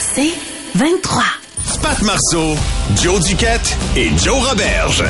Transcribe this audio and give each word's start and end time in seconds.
C'est 0.00 0.32
23. 0.74 1.22
Pat 1.82 2.02
Marceau, 2.02 2.56
Joe 3.02 3.24
Duquette 3.24 3.76
et 3.96 4.10
Joe 4.18 4.48
Roberge. 4.48 5.04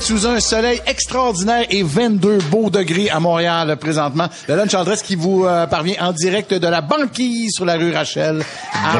Sous 0.00 0.26
un 0.26 0.38
soleil 0.38 0.82
extraordinaire 0.86 1.64
et 1.70 1.82
22 1.82 2.36
beaux 2.50 2.68
degrés 2.68 3.08
à 3.08 3.20
Montréal 3.20 3.74
présentement. 3.80 4.28
Le 4.48 4.54
lunch 4.56 4.74
adresse 4.74 5.02
qui 5.02 5.16
vous 5.16 5.46
euh, 5.46 5.66
parvient 5.66 5.94
en 6.00 6.12
direct 6.12 6.52
de 6.52 6.66
la 6.66 6.82
banquise 6.82 7.52
sur 7.54 7.64
la 7.64 7.74
rue 7.76 7.90
Rachel. 7.92 8.44
à 8.74 8.98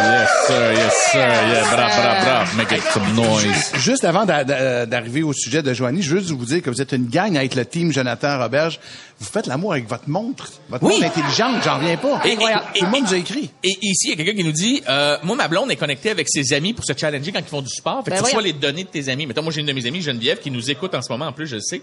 Yes, 0.00 0.28
sir, 0.46 0.72
yes, 0.72 0.94
sir. 1.10 1.20
Yeah, 1.20 1.62
bra, 1.64 1.88
bra, 1.88 2.20
bra. 2.24 2.44
Make 2.56 2.70
it 2.72 2.82
some 2.92 3.12
noise. 3.14 3.72
Juste 3.74 4.04
avant 4.04 4.24
d'a- 4.24 4.44
d'a- 4.44 4.86
d'arriver 4.86 5.22
au 5.24 5.32
sujet 5.32 5.62
de 5.62 5.74
Joanie, 5.74 6.00
je 6.02 6.14
veux 6.14 6.20
juste 6.20 6.30
vous 6.30 6.44
dire 6.44 6.62
que 6.62 6.70
vous 6.70 6.80
êtes 6.80 6.92
une 6.92 7.08
gang 7.08 7.36
avec 7.36 7.56
le 7.56 7.64
team 7.66 7.92
Jonathan 7.92 8.38
Roberge. 8.38 8.78
Vous 9.20 9.26
faites 9.26 9.46
l'amour 9.48 9.72
avec 9.72 9.88
votre 9.88 10.08
montre. 10.08 10.48
Votre 10.68 10.84
Oui. 10.84 10.94
montre 11.00 11.06
intelligente, 11.06 11.56
j'en 11.64 11.76
reviens 11.78 11.96
pas. 11.96 12.20
Et- 12.24 12.32
Incroyable. 12.34 12.64
et- 12.74 12.78
Tout 12.78 12.84
le 12.84 12.90
monde 12.92 13.00
et- 13.00 13.02
nous 13.08 13.14
a 13.14 13.16
écrit. 13.16 13.50
Et 13.64 13.76
ici, 13.82 14.06
il 14.06 14.10
y 14.10 14.12
a 14.12 14.16
quelqu'un 14.16 14.34
qui 14.36 14.44
nous 14.44 14.52
dit, 14.52 14.80
euh, 14.88 15.18
moi, 15.24 15.34
ma 15.34 15.48
blonde 15.48 15.70
est 15.72 15.76
connectée 15.76 16.10
avec 16.10 16.28
ses 16.30 16.52
amis 16.52 16.72
pour 16.72 16.84
se 16.84 16.92
challenger 16.96 17.32
quand 17.32 17.40
ils 17.40 17.44
font 17.44 17.60
du 17.62 17.68
sport. 17.68 18.04
Fait 18.04 18.10
que 18.12 18.16
Ben 18.16 18.18
tu 18.18 18.24
reçois 18.26 18.42
les 18.42 18.52
données 18.52 18.84
de 18.84 18.88
tes 18.88 19.08
amis. 19.08 19.26
Mettons, 19.26 19.42
moi, 19.42 19.52
j'ai 19.52 19.60
une 19.60 19.66
de 19.66 19.72
mes 19.72 19.84
amies, 19.86 20.02
Geneviève, 20.02 20.38
qui 20.38 20.50
nous 20.52 20.70
écoute 20.70 20.94
en 20.94 21.02
ce 21.02 21.10
moment, 21.10 21.26
en 21.26 21.32
plus, 21.32 21.48
je 21.48 21.56
le 21.56 21.60
sais. 21.62 21.82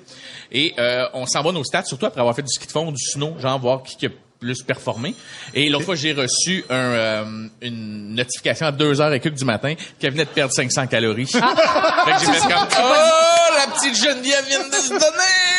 Et 0.51 0.73
euh, 0.79 1.03
on 1.13 1.25
s'envoie 1.25 1.51
nos 1.51 1.63
stats, 1.65 1.83
surtout 1.83 2.05
après 2.05 2.21
avoir 2.21 2.35
fait 2.35 2.41
du 2.41 2.47
ski 2.53 2.67
de 2.67 2.71
fond, 2.71 2.91
du 2.91 3.03
snow, 3.03 3.35
genre 3.41 3.59
voir 3.59 3.83
qui, 3.83 3.97
qui 3.97 4.05
a 4.05 4.09
plus 4.39 4.61
performé. 4.63 5.15
Et 5.53 5.69
l'autre 5.69 5.85
fois, 5.85 5.95
j'ai 5.95 6.13
reçu 6.13 6.63
un, 6.69 6.73
euh, 6.75 7.47
une 7.61 8.15
notification 8.15 8.65
à 8.67 8.71
2h 8.71 9.13
et 9.13 9.19
quelques 9.19 9.35
du 9.35 9.45
matin 9.45 9.73
qu'elle 9.99 10.11
venait 10.11 10.25
de 10.25 10.29
perdre 10.29 10.53
500 10.53 10.87
calories. 10.87 11.25
fait 11.27 11.39
que 11.39 12.19
j'ai 12.19 12.25
fait 12.33 12.39
comme, 12.41 12.67
oh, 12.79 13.44
la 13.65 13.73
petite 13.73 13.95
Geneviève 13.95 14.45
vient 14.47 14.67
de 14.67 14.73
se 14.75 14.89
donner! 14.89 15.01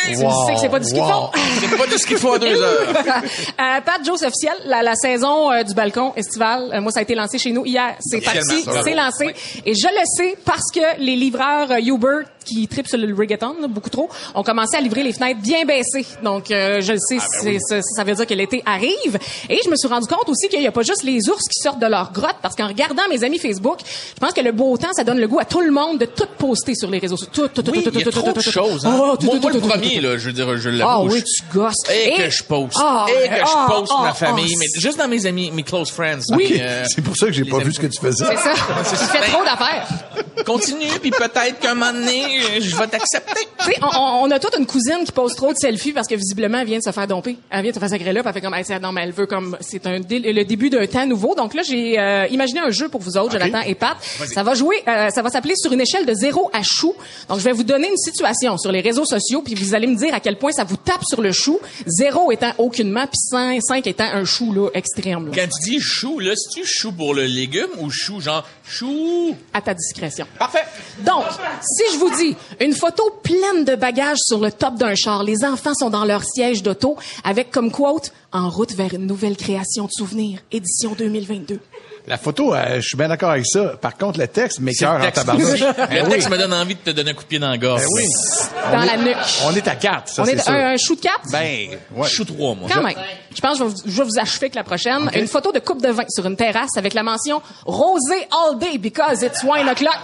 Tu 0.07 0.15
sais 0.15 0.53
que 0.53 0.59
c'est 0.61 0.69
pas 0.69 0.79
du 0.79 0.85
ski 0.87 0.99
de 0.99 1.05
fond. 1.05 1.29
C'est 1.59 1.77
pas 1.77 1.87
du 1.87 1.97
ski 1.97 2.13
à 2.15 2.39
2 2.39 2.61
heures. 2.61 2.87
Euh, 3.59 3.81
Pat 3.81 4.03
Joe, 4.05 4.17
c'est 4.19 4.27
officiel. 4.27 4.53
La, 4.65 4.81
la 4.83 4.95
saison 4.95 5.51
euh, 5.51 5.63
du 5.63 5.73
balcon 5.73 6.13
estival, 6.15 6.69
euh, 6.73 6.81
moi, 6.81 6.91
ça 6.91 6.99
a 6.99 7.03
été 7.03 7.15
lancé 7.15 7.37
chez 7.39 7.51
nous 7.51 7.65
hier. 7.65 7.95
C'est 7.99 8.21
parti, 8.21 8.63
c'est 8.83 8.93
lancé. 8.93 9.33
Et 9.65 9.73
je 9.73 9.87
le 9.87 10.03
sais 10.05 10.37
parce 10.45 10.71
que 10.73 10.79
les 10.99 11.15
livreurs 11.15 11.71
euh, 11.71 11.79
Uber 11.79 12.19
qui 12.45 12.67
tripent 12.67 12.87
sur 12.87 12.97
le 12.97 13.13
reggaeton, 13.13 13.55
là, 13.61 13.67
beaucoup 13.67 13.89
trop, 13.89 14.09
ont 14.35 14.43
commencé 14.43 14.77
à 14.77 14.81
livrer 14.81 15.03
les 15.03 15.11
fenêtres 15.11 15.41
bien 15.41 15.65
baissées. 15.65 16.05
Donc, 16.23 16.49
euh, 16.51 16.79
je 16.81 16.93
le 16.93 16.99
sais, 16.99 17.17
c'est- 17.41 17.57
ça, 17.59 17.81
ça 17.81 18.03
veut 18.03 18.13
dire 18.13 18.25
que 18.25 18.33
l'été 18.33 18.63
arrive. 18.65 19.17
Et 19.49 19.59
je 19.63 19.69
me 19.69 19.75
suis 19.75 19.87
rendu 19.89 20.07
compte 20.07 20.29
aussi 20.29 20.47
qu'il 20.47 20.59
n'y 20.61 20.67
a 20.67 20.71
pas 20.71 20.83
juste 20.83 21.03
les 21.03 21.27
ours 21.29 21.43
qui 21.49 21.59
sortent 21.61 21.79
de 21.79 21.87
leur 21.87 22.11
grotte, 22.13 22.37
parce 22.41 22.55
qu'en 22.55 22.67
regardant 22.67 23.03
mes 23.09 23.23
amis 23.23 23.39
Facebook, 23.39 23.79
je 23.83 24.19
pense 24.19 24.31
que 24.33 24.41
le 24.41 24.51
beau 24.53 24.77
temps, 24.77 24.93
ça 24.95 25.03
donne 25.03 25.19
le 25.19 25.27
goût 25.27 25.39
à 25.39 25.45
tout 25.45 25.61
le 25.61 25.71
monde 25.71 25.97
de 25.97 26.05
tout 26.05 26.27
poster 26.37 26.73
sur 26.75 26.89
les 26.89 26.99
réseaux 26.99 27.17
sociaux. 27.17 27.47
Tout, 27.49 27.61
tout, 27.61 27.71
Oui, 27.71 27.83
tout, 27.83 27.91
tout, 27.91 27.96
il 27.99 28.05
y 28.05 28.07
a 28.07 28.11
trop 28.11 28.31
de 28.31 28.41
choses. 28.41 28.85
Hein. 28.85 28.93
Oh, 28.99 29.15
moi, 29.41 29.51
le 29.51 29.59
premier, 29.59 29.99
là, 30.01 30.17
je 30.17 30.27
veux 30.27 30.33
dire, 30.33 30.57
je 30.57 30.69
Ah 30.69 30.71
l'avoue. 30.73 31.09
oui, 31.11 31.19
je- 31.19 31.23
tu 31.23 31.57
gosses. 31.57 31.73
Et, 31.91 32.09
Et- 32.13 32.17
que 32.17 32.29
je 32.29 32.43
poste. 32.43 32.73
Ah, 32.79 33.05
et 33.09 33.27
que 33.29 33.35
je 33.35 33.41
ah, 33.45 33.65
poste 33.69 33.91
ah, 33.95 34.01
ma 34.03 34.09
ah, 34.09 34.13
famille. 34.13 34.53
ah, 34.55 34.59
mais 34.59 34.81
juste 34.81 34.97
dans 34.97 35.07
mes 35.07 35.25
amis, 35.25 35.51
mes 35.51 35.63
close 35.63 35.89
friends. 35.91 36.19
Oui. 36.31 36.57
Euh, 36.59 36.85
C'est 36.87 37.01
pour 37.03 37.15
ça 37.15 37.27
que 37.27 37.33
j'ai 37.33 37.45
pas 37.45 37.57
amis- 37.57 37.65
vu 37.65 37.73
ce 37.73 37.79
que 37.79 37.87
tu 37.87 37.99
faisais. 37.99 38.25
C'est 38.25 38.35
ça. 38.35 38.53
Tu 38.89 39.17
fais 39.17 39.31
trop 39.31 39.43
d'affaires. 39.43 39.87
Continue, 40.45 40.87
puis 41.01 41.11
peut-être 41.11 41.59
qu'un 41.59 41.73
moment 41.73 41.91
donné, 41.93 42.23
euh, 42.23 42.59
je 42.61 42.75
vais 42.75 42.87
t'accepter. 42.87 43.41
Tu 43.59 43.65
sais, 43.71 43.79
on, 43.81 44.29
a 44.29 44.39
toute 44.39 44.55
une 44.57 44.65
cousine 44.65 45.03
qui 45.05 45.11
pose 45.11 45.35
trop 45.35 45.51
de 45.51 45.57
selfies 45.57 45.91
parce 45.93 46.07
que 46.07 46.15
visiblement 46.15 46.59
elle 46.59 46.67
vient 46.67 46.77
de 46.77 46.83
se 46.83 46.91
faire 46.91 47.07
domper. 47.07 47.37
Elle 47.49 47.61
vient 47.63 47.71
de 47.71 47.75
se 47.75 47.79
faire 47.79 47.89
sacrer 47.89 48.13
là, 48.13 48.21
puis 48.21 48.29
elle 48.29 48.33
fait 48.33 48.41
comme, 48.41 48.53
Hey, 48.53 48.63
non 48.81 48.91
mais 48.91 49.01
elle 49.03 49.11
veut 49.11 49.25
comme, 49.25 49.57
c'est 49.61 49.85
un 49.87 49.97
le 49.99 50.43
début 50.43 50.69
d'un 50.69 50.85
temps 50.87 51.05
nouveau. 51.05 51.35
Donc 51.35 51.53
là, 51.53 51.63
j'ai 51.63 51.99
euh, 51.99 52.27
imaginé 52.27 52.59
un 52.59 52.69
jeu 52.69 52.87
pour 52.89 53.01
vous 53.01 53.17
autres, 53.17 53.31
Jonathan 53.31 53.61
et 53.61 53.75
Pat. 53.75 53.97
Ça 54.33 54.43
va 54.43 54.53
jouer, 54.53 54.83
euh, 54.87 55.09
ça 55.09 55.21
va 55.21 55.29
s'appeler 55.29 55.55
sur 55.57 55.71
une 55.73 55.81
échelle 55.81 56.05
de 56.05 56.13
0 56.13 56.49
à 56.53 56.61
chou. 56.63 56.93
Donc 57.29 57.39
je 57.39 57.43
vais 57.43 57.51
vous 57.51 57.63
donner 57.63 57.86
une 57.89 57.97
situation 57.97 58.57
sur 58.57 58.71
les 58.71 58.81
réseaux 58.81 59.05
sociaux, 59.05 59.41
puis 59.41 59.55
vous 59.55 59.75
allez 59.75 59.87
me 59.87 59.95
dire 59.95 60.13
à 60.13 60.19
quel 60.19 60.37
point 60.37 60.51
ça 60.51 60.63
vous 60.63 60.77
tape 60.77 61.03
sur 61.03 61.21
le 61.21 61.31
chou. 61.31 61.59
0 61.85 62.31
étant 62.31 62.51
aucunement, 62.57 63.05
puis 63.05 63.19
5, 63.19 63.61
5 63.61 63.87
étant 63.87 64.05
un 64.05 64.25
chou 64.25 64.53
là 64.53 64.69
extrême. 64.73 65.27
Là. 65.27 65.31
Quand 65.35 65.47
tu 65.47 65.71
dis 65.71 65.79
chou, 65.79 66.19
là, 66.19 66.33
c'est-tu 66.35 66.65
chou 66.65 66.91
pour 66.91 67.13
le 67.13 67.25
légume 67.25 67.69
ou 67.79 67.89
chou 67.89 68.19
genre 68.21 68.47
chou? 68.65 69.35
À 69.53 69.61
ta 69.61 69.73
discrétion. 69.73 70.25
Parfait. 70.37 70.63
Donc, 71.05 71.23
si 71.61 71.83
je 71.93 71.97
vous 71.97 72.15
dis 72.15 72.35
une 72.59 72.73
photo 72.73 73.03
pleine 73.23 73.65
de 73.65 73.75
bagages 73.75 74.19
sur 74.21 74.39
le 74.39 74.51
top 74.51 74.75
d'un 74.75 74.95
char, 74.95 75.23
les 75.23 75.43
enfants 75.43 75.73
sont 75.73 75.89
dans 75.89 76.05
leur 76.05 76.23
siège 76.23 76.63
d'auto 76.63 76.97
avec 77.23 77.51
comme 77.51 77.71
quote 77.71 78.11
en 78.31 78.49
route 78.49 78.73
vers 78.73 78.93
une 78.93 79.05
nouvelle 79.05 79.37
création 79.37 79.85
de 79.85 79.91
souvenirs, 79.91 80.39
édition 80.51 80.95
2022. 80.97 81.59
La 82.09 82.17
photo, 82.17 82.55
euh, 82.55 82.75
je 82.77 82.87
suis 82.87 82.95
bien 82.95 83.09
d'accord 83.09 83.31
avec 83.31 83.45
ça. 83.45 83.73
Par 83.81 83.97
contre, 83.97 84.17
le 84.17 84.29
texte, 84.29 84.61
mes 84.61 84.71
C'est 84.71 84.85
cœurs 84.85 84.93
le 84.93 84.99
en 85.01 85.05
texte. 85.11 85.25
tabarnouche. 85.25 85.59
Le 85.59 85.73
Ben 86.03 86.07
texte 86.09 86.29
oui. 86.29 86.37
me 86.37 86.41
donne 86.41 86.53
envie 86.53 86.75
de 86.75 86.79
te 86.79 86.89
donner 86.91 87.11
un 87.11 87.13
coup 87.13 87.23
de 87.23 87.27
pied 87.27 87.37
dans 87.39 87.49
la 87.49 87.57
gorge. 87.57 87.81
Ben 87.81 87.87
oui. 87.95 88.03
Dans 88.71 88.77
On 88.77 88.85
la 88.85 88.93
est- 88.93 88.97
nuque. 88.97 89.17
On 89.45 89.53
est 89.53 89.67
à 89.67 89.75
quatre, 89.75 90.07
ça, 90.07 90.21
On 90.21 90.25
c'est 90.25 90.35
est 90.35 90.39
sûr. 90.41 90.53
un, 90.53 90.71
un 90.73 90.77
chou 90.77 90.95
de 90.95 91.01
quatre? 91.01 91.29
Ben, 91.33 91.77
ouais. 91.95 92.07
Chou 92.07 92.23
3, 92.23 92.55
moi. 92.55 92.69
Quand 92.73 92.81
même. 92.81 92.95
Je 93.35 93.41
pense 93.41 93.51
que 93.53 93.57
je 93.59 93.63
vais 93.65 93.69
vous, 93.69 93.75
je 93.85 93.97
vais 93.97 94.03
vous 94.05 94.19
achever 94.19 94.45
avec 94.45 94.55
la 94.55 94.63
prochaine. 94.63 95.11
Une 95.13 95.27
photo 95.27 95.51
de 95.51 95.59
coupe 95.59 95.81
de 95.81 95.89
vin 95.89 96.05
sur 96.07 96.25
une 96.25 96.37
terrasse 96.37 96.77
avec 96.77 96.93
la 96.93 97.03
mention 97.03 97.41
rosé 97.65 98.15
all 98.31 98.57
day 98.57 98.77
because 98.77 99.21
it's 99.21 99.43
wine 99.43 99.67
o'clock. 99.67 99.99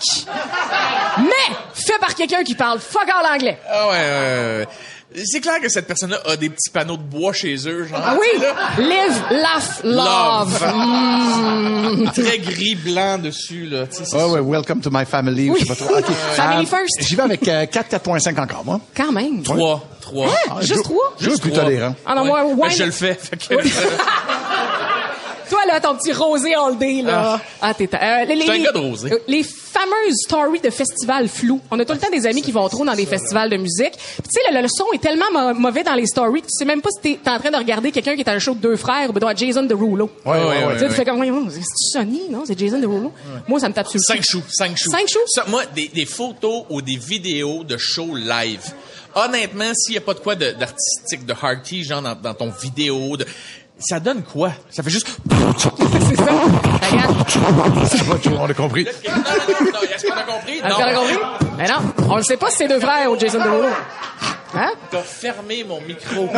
Mais 1.19 1.55
fait 1.73 1.97
par 1.99 2.15
quelqu'un 2.15 2.43
qui 2.43 2.55
parle 2.55 2.79
fuck 2.79 3.07
all 3.07 3.33
anglais. 3.33 3.57
Ah 3.69 3.87
ouais, 3.87 3.91
ouais, 3.93 4.57
ouais. 4.59 4.67
C'est 5.25 5.41
clair 5.41 5.59
que 5.61 5.69
cette 5.69 5.85
personne-là 5.87 6.19
a 6.25 6.35
des 6.35 6.49
petits 6.49 6.69
panneaux 6.71 6.97
de 6.97 7.03
bois 7.03 7.33
chez 7.33 7.55
eux, 7.67 7.85
genre. 7.85 7.99
Ah 8.03 8.15
oui, 8.19 8.39
live, 8.83 9.21
laugh, 9.31 9.81
love. 9.83 10.73
Mm. 10.73 12.09
Très 12.15 12.39
gris, 12.39 12.75
blanc 12.75 13.17
dessus, 13.19 13.65
là. 13.65 13.85
Tu 13.87 13.97
sais, 13.97 14.03
c'est 14.05 14.17
Ah 14.19 14.27
ouais, 14.27 14.39
welcome 14.39 14.81
to 14.81 14.89
my 14.91 15.05
family. 15.05 15.49
ou 15.49 15.55
Je 15.55 15.61
sais 15.61 15.67
pas 15.67 15.75
trop. 15.75 15.95
OK. 15.97 16.05
Family 16.35 16.63
Euh, 16.65 16.77
first. 16.77 17.01
J'y 17.07 17.15
vais 17.15 17.21
avec 17.23 17.47
euh, 17.47 17.65
4, 17.65 17.91
4.5 17.97 18.39
encore, 18.41 18.65
moi. 18.65 18.79
Quand 18.95 19.11
même. 19.11 19.43
Trois. 19.43 19.83
Trois. 20.01 20.27
Ah, 20.49 20.55
Juste 20.61 20.73
Joe- 20.75 20.83
trois? 20.83 21.13
Joe 21.19 21.35
est 21.35 21.41
plus 21.41 21.51
tolérant. 21.51 21.95
Ah 22.05 22.15
non, 22.15 22.25
moi, 22.25 22.43
Ouais. 22.45 22.51
wine- 22.53 22.59
Ben, 22.63 22.69
je 22.71 22.83
le 22.83 22.91
fais. 22.91 23.13
fait 23.13 23.37
que- 23.37 23.55
Oui. 23.55 23.71
Toi, 25.49 25.59
là, 25.67 25.79
ton 25.79 25.95
petit 25.95 26.13
rosé 26.13 26.55
all 26.55 26.77
day, 26.77 27.01
là. 27.03 27.39
Ah, 27.61 27.73
t'es... 27.73 27.87
Euh, 27.93 28.25
les, 28.25 28.41
suis 28.41 28.49
un 28.49 28.53
les- 28.53 28.63
gars 28.63 28.71
de 28.71 28.77
rosé. 28.79 29.11
euh, 29.11 29.19
Les 29.27 29.43
fameuses 29.83 30.15
stories 30.25 30.59
de 30.61 30.69
festivals 30.69 31.27
flous. 31.27 31.59
On 31.71 31.79
a 31.79 31.85
tout 31.85 31.93
le 31.93 31.99
temps 31.99 32.09
des 32.11 32.25
amis 32.25 32.41
qui 32.41 32.51
vont 32.51 32.67
trop 32.69 32.85
dans 32.85 32.95
des 32.95 33.05
festivals 33.05 33.49
de 33.49 33.57
musique. 33.57 33.91
Puis, 33.93 34.23
tu 34.23 34.41
sais, 34.41 34.53
le, 34.53 34.61
le 34.61 34.67
son 34.67 34.85
est 34.93 35.01
tellement 35.01 35.53
mauvais 35.53 35.83
dans 35.83 35.95
les 35.95 36.05
stories 36.05 36.41
que 36.41 36.47
tu 36.47 36.53
sais 36.57 36.65
même 36.65 36.81
pas 36.81 36.89
si 36.91 37.01
t'es, 37.01 37.19
t'es 37.23 37.29
en 37.29 37.39
train 37.39 37.51
de 37.51 37.57
regarder 37.57 37.91
quelqu'un 37.91 38.15
qui 38.15 38.21
est 38.21 38.29
à 38.29 38.33
un 38.33 38.39
show 38.39 38.53
de 38.53 38.59
deux 38.59 38.75
frères 38.75 39.09
ou 39.13 39.25
à 39.25 39.35
Jason 39.35 39.63
Derulo. 39.63 40.09
Ouais, 40.25 40.31
ouais, 40.31 40.65
ouais. 40.65 40.73
Tu 40.73 40.79
sais, 40.79 40.87
tu 40.87 40.93
fais 40.93 41.05
comme, 41.05 41.17
Voyons, 41.17 41.47
c'est 41.49 41.61
Sony, 41.91 42.23
non? 42.29 42.43
C'est 42.45 42.57
Jason 42.57 42.79
Derulo. 42.79 43.11
Moi, 43.47 43.59
ça 43.59 43.69
me 43.69 43.73
tape 43.73 43.87
sur 43.87 43.97
le 43.99 44.03
Cinq 44.03 44.21
choux, 44.27 44.41
cinq 44.51 44.77
choux. 44.77 44.89
Cinq 44.91 45.07
choux? 45.07 45.19
Ça, 45.27 45.45
moi, 45.47 45.63
des, 45.75 45.87
des 45.89 46.05
photos 46.05 46.63
ou 46.69 46.81
des 46.81 46.97
vidéos 46.97 47.63
de 47.63 47.77
shows 47.77 48.15
live. 48.15 48.61
Honnêtement, 49.15 49.71
s'il 49.75 49.91
n'y 49.91 49.97
a 49.97 50.01
pas 50.01 50.13
de 50.15 50.19
quoi 50.19 50.35
de- 50.35 50.51
d'artistique, 50.51 51.25
de 51.25 51.33
hearty, 51.33 51.83
genre 51.83 52.01
dans, 52.01 52.15
dans 52.15 52.33
ton 52.33 52.49
vidéo, 52.49 53.15
de, 53.15 53.25
ça 53.79 53.99
donne 53.99 54.23
quoi? 54.23 54.51
Ça 54.71 54.81
fait 54.81 54.89
juste... 54.89 55.07
C'est 56.09 56.15
ça. 56.17 56.31
On 57.43 58.45
a 58.49 58.53
compris. 58.53 58.85
non, 58.85 58.91
non, 59.15 59.21
non, 59.23 59.71
non, 59.73 59.79
est-ce 59.93 60.05
qu'on 60.07 60.13
a 60.13 60.23
compris? 60.23 60.57
Est-ce 60.59 60.75
qu'on 60.75 60.81
a 60.83 60.93
compris? 60.93 61.17
Mais 61.57 61.67
non, 61.67 61.75
on 62.09 62.15
le 62.17 62.23
sait 62.23 62.37
pas 62.37 62.49
si 62.49 62.57
c'est 62.57 62.67
deux 62.67 62.79
frères 62.79 63.11
ou 63.11 63.19
Jason 63.19 63.39
Derulo. 63.39 63.67
Hein? 64.55 64.71
T'as 64.91 65.01
fermé 65.01 65.63
mon 65.63 65.81
micro. 65.81 66.29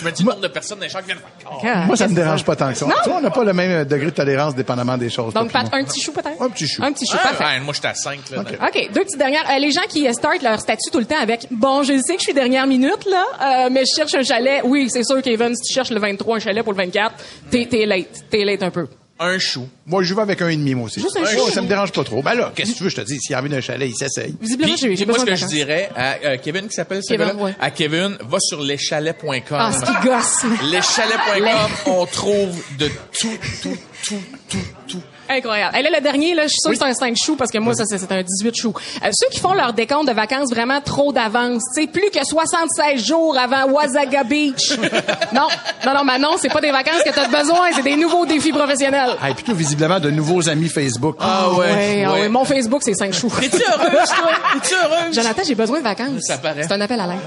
Je 0.00 0.04
me 0.04 0.10
dis 0.12 0.22
le 0.22 0.28
nombre 0.30 0.40
de 0.42 0.48
personnes 0.48 0.78
dans 0.78 0.84
les 0.84 0.90
champs 0.90 1.00
qui 1.00 1.06
viennent 1.06 1.18
faire... 1.18 1.86
Moi, 1.86 1.96
ça 1.96 2.06
me 2.08 2.14
dérange 2.14 2.44
pas 2.44 2.54
tant 2.56 2.68
que 2.70 2.78
ça. 2.78 2.86
Tu 3.02 3.08
vois, 3.08 3.18
on 3.18 3.22
n'a 3.22 3.30
pas 3.30 3.44
le 3.44 3.52
même 3.52 3.70
euh, 3.70 3.84
degré 3.84 4.06
de 4.06 4.10
tolérance 4.10 4.54
dépendamment 4.54 4.96
des 4.96 5.10
choses. 5.10 5.34
Donc, 5.34 5.50
toi 5.50 5.62
Pat, 5.62 5.74
un 5.74 5.84
petit 5.84 6.00
chou 6.00 6.12
peut-être? 6.12 6.40
Un 6.40 6.48
petit 6.50 6.68
chou. 6.68 6.82
Un 6.82 6.92
petit 6.92 7.06
chou, 7.06 7.16
Ah, 7.20 7.28
parfait. 7.28 7.44
ouais, 7.56 7.60
moi, 7.60 7.74
j'étais 7.74 7.88
à 7.88 7.94
5, 7.94 8.18
là. 8.30 8.40
Ok. 8.40 8.52
OK, 8.62 8.88
deux 8.92 9.00
petites 9.02 9.18
dernières. 9.18 9.48
Euh, 9.50 9.58
les 9.58 9.70
gens 9.72 9.82
qui 9.88 10.12
startent 10.14 10.42
leur 10.42 10.60
statut 10.60 10.90
tout 10.92 10.98
le 11.00 11.06
temps 11.06 11.18
avec 11.20 11.46
«Bon, 11.50 11.82
je 11.82 11.98
sais 12.00 12.14
que 12.14 12.20
je 12.20 12.24
suis 12.24 12.34
dernière 12.34 12.66
minute, 12.66 13.04
là, 13.10 13.24
euh, 13.66 13.68
mais 13.70 13.80
je 13.80 13.96
cherche 13.96 14.14
un 14.14 14.22
chalet.» 14.22 14.60
Oui, 14.64 14.88
c'est 14.90 15.04
sûr, 15.04 15.20
Kevin, 15.22 15.54
si 15.56 15.62
tu 15.68 15.74
cherches 15.74 15.90
le 15.90 16.00
23, 16.00 16.36
un 16.36 16.40
chalet 16.40 16.62
pour 16.62 16.72
le 16.72 16.78
24, 16.78 17.12
t'es, 17.50 17.66
t'es 17.70 17.86
late. 17.86 18.24
T'es 18.30 18.44
late 18.44 18.62
un 18.62 18.70
peu. 18.70 18.86
Un 19.20 19.38
chou. 19.38 19.68
Moi, 19.86 20.02
je 20.02 20.12
vais 20.12 20.22
avec 20.22 20.42
un 20.42 20.48
et 20.48 20.56
demi, 20.56 20.74
moi 20.74 20.86
aussi. 20.86 21.00
Juste 21.00 21.16
un 21.16 21.24
chou. 21.24 21.48
Ça 21.50 21.62
me 21.62 21.68
dérange 21.68 21.92
pas 21.92 22.02
trop. 22.02 22.20
Ben 22.20 22.34
là, 22.34 22.52
qu'est-ce 22.54 22.72
que 22.72 22.76
tu 22.78 22.82
veux, 22.84 22.88
je 22.90 22.96
te 22.96 23.00
dis, 23.02 23.20
s'il 23.20 23.30
y 23.30 23.34
a 23.34 23.38
envie 23.40 23.48
d'un 23.48 23.60
chalet, 23.60 23.88
il 23.88 23.94
s'essaye. 23.94 24.34
Visiblement, 24.40 24.72
Puis, 24.74 24.80
j'ai, 24.90 24.96
j'ai 24.96 25.06
moi, 25.06 25.14
besoin 25.14 25.24
ce 25.24 25.24
de 25.26 25.30
que 25.30 25.36
je 25.36 25.40
vacances. 25.42 25.54
dirais 25.54 25.90
à 25.94 26.14
euh, 26.24 26.36
Kevin, 26.42 26.66
qui 26.66 26.74
s'appelle 26.74 27.00
ce 27.02 27.12
Kevin, 27.12 27.28
gars-là? 27.28 27.42
ouais. 27.42 27.54
À 27.60 27.70
Kevin, 27.70 28.16
va 28.28 28.38
sur 28.40 28.60
leschalets.com. 28.60 29.40
Ah, 29.52 29.70
ce 29.72 29.84
qui 29.84 30.06
gosse. 30.06 30.44
Leschalets.com, 30.72 31.70
on 31.86 32.06
trouve 32.06 32.60
de 32.78 32.88
tout, 33.18 33.38
tout, 33.62 33.76
tout, 34.04 34.22
tout, 34.48 34.58
tout. 34.88 35.02
Incroyable. 35.28 35.76
Et 35.78 35.82
là, 35.82 35.90
le 35.94 36.00
dernier, 36.02 36.34
là, 36.34 36.42
je 36.44 36.48
suis 36.48 36.60
sûre 36.60 36.70
que 36.72 36.76
c'est 36.76 36.84
un 36.84 36.94
5 36.94 37.16
choux 37.16 37.36
parce 37.36 37.50
que 37.50 37.58
moi, 37.58 37.74
ça, 37.74 37.84
c'est 37.86 38.12
un 38.12 38.22
18 38.22 38.54
choux. 38.56 38.74
Euh, 39.04 39.08
ceux 39.12 39.28
qui 39.30 39.40
font 39.40 39.54
leur 39.54 39.72
décompte 39.72 40.08
de 40.08 40.12
vacances 40.12 40.50
vraiment 40.50 40.80
trop 40.80 41.12
d'avance, 41.12 41.62
tu 41.74 41.82
sais, 41.82 41.86
plus 41.88 42.10
que 42.10 42.24
76 42.24 43.04
jours 43.04 43.36
avant 43.38 43.70
Wasaga 43.70 44.24
Beach. 44.24 44.76
non, 45.32 45.48
non, 45.86 45.94
non, 45.94 46.04
mais 46.04 46.18
non, 46.18 46.36
c'est 46.38 46.52
pas 46.52 46.60
des 46.60 46.70
vacances 46.70 47.02
que 47.04 47.10
t'as 47.10 47.28
besoin, 47.28 47.72
c'est 47.74 47.82
des 47.82 47.96
nouveaux 47.96 48.26
défis 48.26 48.52
professionnels. 48.52 49.16
Ah, 49.22 49.30
et 49.30 49.34
plutôt 49.34 49.54
visiblement 49.54 50.00
de 50.00 50.10
nouveaux 50.10 50.48
amis 50.48 50.68
Facebook. 50.68 51.16
Ah 51.20 51.50
Ouais, 51.52 52.04
ah 52.06 52.12
ouais, 52.12 52.28
mon 52.28 52.44
Facebook, 52.44 52.82
c'est 52.84 52.94
5 52.94 53.12
choux. 53.14 53.32
T'es-tu 53.40 53.56
heureuse, 53.56 54.08
toi? 54.08 54.30
T'es-tu 54.54 54.74
heureuse? 54.74 55.14
Jonathan, 55.14 55.42
j'ai 55.46 55.54
besoin 55.54 55.78
de 55.78 55.84
vacances. 55.84 56.22
Ça 56.22 56.38
paraît. 56.38 56.62
C'est 56.62 56.72
un 56.72 56.80
appel 56.80 57.00
à 57.00 57.06
l'aide. 57.06 57.18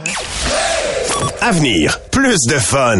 Avenir, 1.41 1.99
plus 2.11 2.37
de 2.47 2.59
fun. 2.59 2.99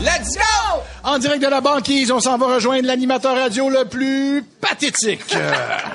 Let's 0.00 0.36
go! 0.36 0.82
En 1.02 1.18
direct 1.18 1.42
de 1.42 1.48
la 1.48 1.60
banquise, 1.60 2.12
on 2.12 2.20
s'en 2.20 2.38
va 2.38 2.54
rejoindre 2.54 2.86
l'animateur 2.86 3.34
radio 3.34 3.68
le 3.68 3.84
plus 3.84 4.44
pathétique. 4.60 5.34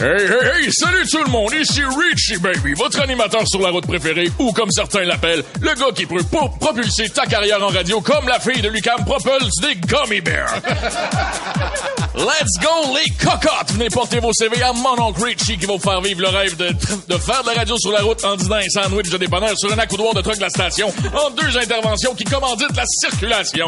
Hey, 0.00 0.06
hey, 0.06 0.62
hey, 0.62 0.70
salut 0.70 1.04
tout 1.10 1.24
le 1.24 1.28
monde, 1.28 1.52
ici 1.60 1.82
Richie 1.82 2.38
Baby, 2.38 2.72
votre 2.74 3.00
animateur 3.00 3.42
sur 3.48 3.60
la 3.60 3.70
route 3.70 3.84
préférée, 3.84 4.30
ou 4.38 4.52
comme 4.52 4.70
certains 4.70 5.02
l'appellent, 5.02 5.42
le 5.60 5.74
gars 5.74 5.90
qui 5.92 6.06
peut 6.06 6.22
pour 6.30 6.56
propulser 6.56 7.08
ta 7.08 7.26
carrière 7.26 7.60
en 7.60 7.66
radio 7.66 8.00
comme 8.00 8.28
la 8.28 8.38
fille 8.38 8.62
de 8.62 8.68
Lucam 8.68 9.04
propulse 9.04 9.56
des 9.60 9.74
Gummy 9.74 10.20
Bears. 10.20 10.54
Let's 12.14 12.62
go 12.62 12.94
les 12.94 13.12
cocottes! 13.16 13.72
Venez 13.72 13.90
porter 13.90 14.20
vos 14.20 14.32
CV 14.32 14.62
à 14.62 14.72
mon 14.72 15.00
oncle 15.00 15.24
Richie 15.24 15.58
qui 15.58 15.66
va 15.66 15.72
vous 15.72 15.80
faire 15.80 16.00
vivre 16.00 16.20
le 16.20 16.28
rêve 16.28 16.56
de, 16.56 16.68
de 16.68 17.18
faire 17.18 17.42
de 17.42 17.48
la 17.48 17.54
radio 17.54 17.76
sur 17.76 17.90
la 17.90 18.02
route 18.02 18.24
en 18.24 18.36
dînant 18.36 18.54
un 18.54 18.68
sandwich 18.68 19.10
de 19.10 19.18
dépanneur 19.18 19.54
sur 19.58 19.72
un 19.72 19.78
accoudoir 19.78 20.14
de 20.14 20.20
truck 20.20 20.36
de 20.36 20.42
la 20.42 20.50
station 20.50 20.92
en 21.12 21.30
deux 21.30 21.58
interventions 21.58 22.14
qui 22.14 22.22
commanditent 22.22 22.76
la 22.76 22.86
circulation. 22.86 23.66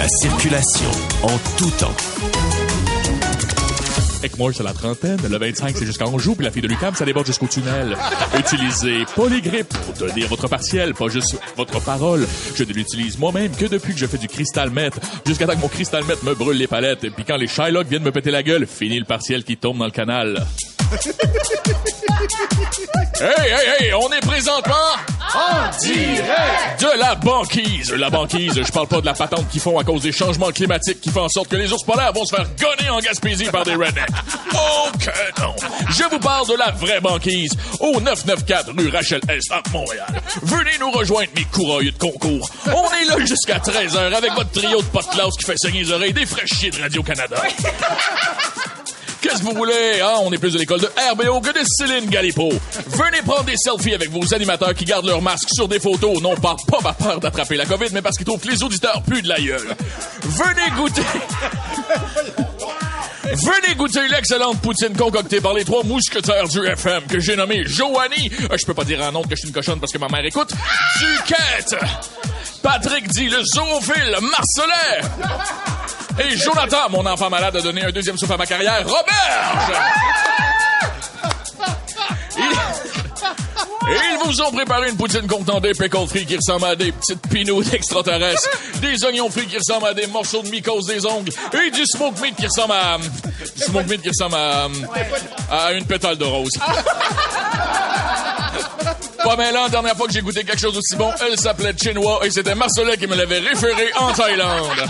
La 0.00 0.08
circulation 0.08 0.90
en 1.22 1.38
tout 1.56 1.70
temps. 1.78 1.94
Ekmore, 4.22 4.52
c'est 4.54 4.62
la 4.62 4.72
trentaine. 4.72 5.18
Le 5.28 5.38
25, 5.38 5.76
c'est 5.76 5.86
jusqu'à 5.86 6.06
Anjou. 6.06 6.34
Puis 6.34 6.44
la 6.44 6.50
fille 6.50 6.62
de 6.62 6.68
Lucam, 6.68 6.94
ça 6.94 7.04
déborde 7.04 7.26
jusqu'au 7.26 7.46
tunnel. 7.46 7.96
Utilisez 8.38 9.04
Polygrip 9.14 9.68
pour 9.68 9.94
tenir 9.94 10.28
votre 10.28 10.48
partiel, 10.48 10.94
pas 10.94 11.08
juste 11.08 11.38
votre 11.56 11.80
parole. 11.82 12.26
Je 12.54 12.64
ne 12.64 12.72
l'utilise 12.72 13.18
moi-même 13.18 13.54
que 13.54 13.66
depuis 13.66 13.92
que 13.92 13.98
je 13.98 14.06
fais 14.06 14.18
du 14.18 14.28
cristal 14.28 14.70
mètre. 14.70 14.98
Jusqu'à 15.26 15.46
temps 15.46 15.54
que 15.54 15.60
mon 15.60 15.68
cristal 15.68 16.04
mètre 16.04 16.24
me 16.24 16.34
brûle 16.34 16.56
les 16.56 16.66
palettes. 16.66 17.04
Et 17.04 17.10
puis 17.10 17.24
quand 17.24 17.36
les 17.36 17.48
Shylock 17.48 17.86
viennent 17.88 18.02
me 18.02 18.12
péter 18.12 18.30
la 18.30 18.42
gueule, 18.42 18.66
fini 18.66 18.98
le 18.98 19.04
partiel 19.04 19.44
qui 19.44 19.56
tombe 19.56 19.78
dans 19.78 19.86
le 19.86 19.90
canal. 19.90 20.44
Hey, 23.18 23.50
hey, 23.50 23.84
hey, 23.86 23.94
on 23.94 24.12
est 24.12 24.20
présentement 24.20 24.74
en 25.34 25.70
direct 25.80 26.80
de 26.80 27.00
la 27.00 27.14
banquise. 27.14 27.92
La 27.92 28.10
banquise, 28.10 28.52
je 28.54 28.70
parle 28.70 28.86
pas 28.86 29.00
de 29.00 29.06
la 29.06 29.14
patente 29.14 29.48
qu'ils 29.48 29.60
font 29.60 29.78
à 29.78 29.84
cause 29.84 30.02
des 30.02 30.12
changements 30.12 30.52
climatiques 30.52 31.00
qui 31.00 31.10
font 31.10 31.22
en 31.22 31.28
sorte 31.28 31.48
que 31.48 31.56
les 31.56 31.72
ours 31.72 31.82
polaires 31.82 32.12
vont 32.12 32.24
se 32.24 32.36
faire 32.36 32.46
gonner 32.60 32.90
en 32.90 33.00
Gaspésie 33.00 33.46
par 33.46 33.64
des 33.64 33.74
rednecks. 33.74 34.08
Oh 34.54 34.88
que 34.98 35.40
non! 35.40 35.54
Je 35.90 36.04
vous 36.10 36.18
parle 36.18 36.46
de 36.48 36.54
la 36.54 36.70
vraie 36.70 37.00
banquise 37.00 37.52
au 37.80 38.00
994 38.00 38.74
rue 38.76 38.88
Rachel 38.88 39.20
Est 39.28 39.50
à 39.50 39.62
Montréal. 39.72 40.22
Venez 40.42 40.78
nous 40.78 40.90
rejoindre, 40.90 41.30
mes 41.34 41.44
courroyeux 41.44 41.92
de 41.92 41.98
concours. 41.98 42.48
On 42.66 42.84
est 42.92 43.04
là 43.08 43.24
jusqu'à 43.24 43.58
13h 43.58 44.14
avec 44.14 44.32
votre 44.34 44.50
trio 44.50 44.80
de 44.80 44.86
potes 44.86 45.08
qui 45.38 45.44
fait 45.44 45.56
saigner 45.56 45.80
les 45.80 45.92
oreilles 45.92 46.12
des 46.12 46.26
fraîchiers 46.26 46.70
de 46.70 46.80
Radio-Canada. 46.80 47.36
Qu'est-ce 49.26 49.40
que 49.40 49.44
vous 49.44 49.54
voulez? 49.56 50.00
Hein? 50.00 50.18
On 50.22 50.32
est 50.32 50.38
plus 50.38 50.52
de 50.52 50.58
l'école 50.58 50.80
de 50.80 50.88
RBO 51.10 51.40
que 51.40 51.50
de 51.50 51.64
Céline 51.66 52.08
Galipo. 52.08 52.48
Venez 52.86 53.22
prendre 53.24 53.42
des 53.42 53.56
selfies 53.56 53.94
avec 53.94 54.08
vos 54.10 54.32
animateurs 54.32 54.72
qui 54.72 54.84
gardent 54.84 55.06
leur 55.06 55.20
masque 55.20 55.48
sur 55.52 55.66
des 55.66 55.80
photos, 55.80 56.22
non 56.22 56.36
pas, 56.36 56.54
pas 56.68 56.78
par 56.80 56.94
peur 56.94 57.18
d'attraper 57.18 57.56
la 57.56 57.66
COVID, 57.66 57.88
mais 57.92 58.02
parce 58.02 58.16
qu'ils 58.16 58.24
trouvent 58.26 58.38
que 58.40 58.48
les 58.48 58.62
auditeurs 58.62 59.02
puent 59.02 59.22
de 59.22 59.28
la 59.28 59.40
gueule. 59.40 59.74
Venez 60.22 60.70
goûter... 60.76 61.02
Venez 63.24 63.74
goûter 63.74 64.06
l'excellente 64.08 64.60
poutine 64.60 64.96
concoctée 64.96 65.40
par 65.40 65.52
les 65.54 65.64
trois 65.64 65.82
mousquetaires 65.82 66.46
du 66.46 66.64
FM 66.64 67.06
que 67.06 67.18
j'ai 67.18 67.34
nommé 67.34 67.64
Joanie. 67.66 68.30
Euh, 68.50 68.56
je 68.56 68.64
peux 68.64 68.74
pas 68.74 68.84
dire 68.84 69.02
un 69.02 69.10
nom 69.10 69.22
que 69.22 69.30
je 69.30 69.40
suis 69.40 69.48
une 69.48 69.54
cochonne 69.54 69.80
parce 69.80 69.92
que 69.92 69.98
ma 69.98 70.06
mère 70.06 70.24
écoute. 70.24 70.52
Duquette. 71.00 71.76
Patrick 72.62 73.08
dit 73.08 73.28
le 73.28 73.42
zoophile 73.44 74.16
Marcelet. 74.22 75.75
Et 76.18 76.36
Jonathan, 76.36 76.88
mon 76.90 77.04
enfant 77.06 77.28
malade, 77.28 77.56
a 77.56 77.60
donné 77.60 77.84
un 77.84 77.90
deuxième 77.90 78.16
souffle 78.16 78.32
à 78.32 78.36
ma 78.36 78.46
carrière. 78.46 78.84
Robert! 78.86 79.70
Ils 83.88 84.18
vous 84.24 84.40
ont 84.42 84.50
préparé 84.50 84.88
une 84.88 84.96
poutine 84.96 85.28
contenant 85.28 85.60
des 85.60 85.72
pickles 85.72 86.08
frits 86.08 86.26
qui 86.26 86.36
ressemblent 86.36 86.64
à 86.66 86.74
des 86.74 86.90
petites 86.90 87.24
pinots 87.28 87.62
d'extraterrestres, 87.62 88.48
des 88.80 89.04
oignons 89.04 89.30
frits 89.30 89.46
qui 89.46 89.58
ressemblent 89.58 89.86
à 89.86 89.94
des 89.94 90.08
morceaux 90.08 90.42
de 90.42 90.48
mycose 90.48 90.86
des 90.86 91.06
ongles, 91.06 91.30
et 91.52 91.70
du 91.70 91.86
smoke 91.86 92.20
meat 92.20 92.34
qui 92.34 92.46
ressemble 92.46 92.72
à... 92.72 92.98
Smoke 93.56 93.88
meat 93.88 94.02
qui 94.02 94.08
ressemble 94.08 94.34
à... 94.34 94.66
à 95.50 95.72
une 95.72 95.84
pétale 95.84 96.16
de 96.18 96.24
rose. 96.24 96.50
Pas 99.22 99.36
mal, 99.36 99.54
la 99.54 99.68
dernière 99.68 99.96
fois 99.96 100.06
que 100.06 100.12
j'ai 100.12 100.20
goûté 100.20 100.42
quelque 100.44 100.60
chose 100.60 100.76
aussi 100.76 100.96
bon, 100.96 101.12
elle 101.20 101.38
s'appelait 101.38 101.74
Chinois 101.76 102.20
et 102.24 102.30
c'était 102.30 102.54
Marcelet 102.54 102.96
qui 102.96 103.06
me 103.06 103.14
l'avait 103.14 103.38
référé 103.38 103.90
en 103.98 104.12
Thaïlande. 104.12 104.88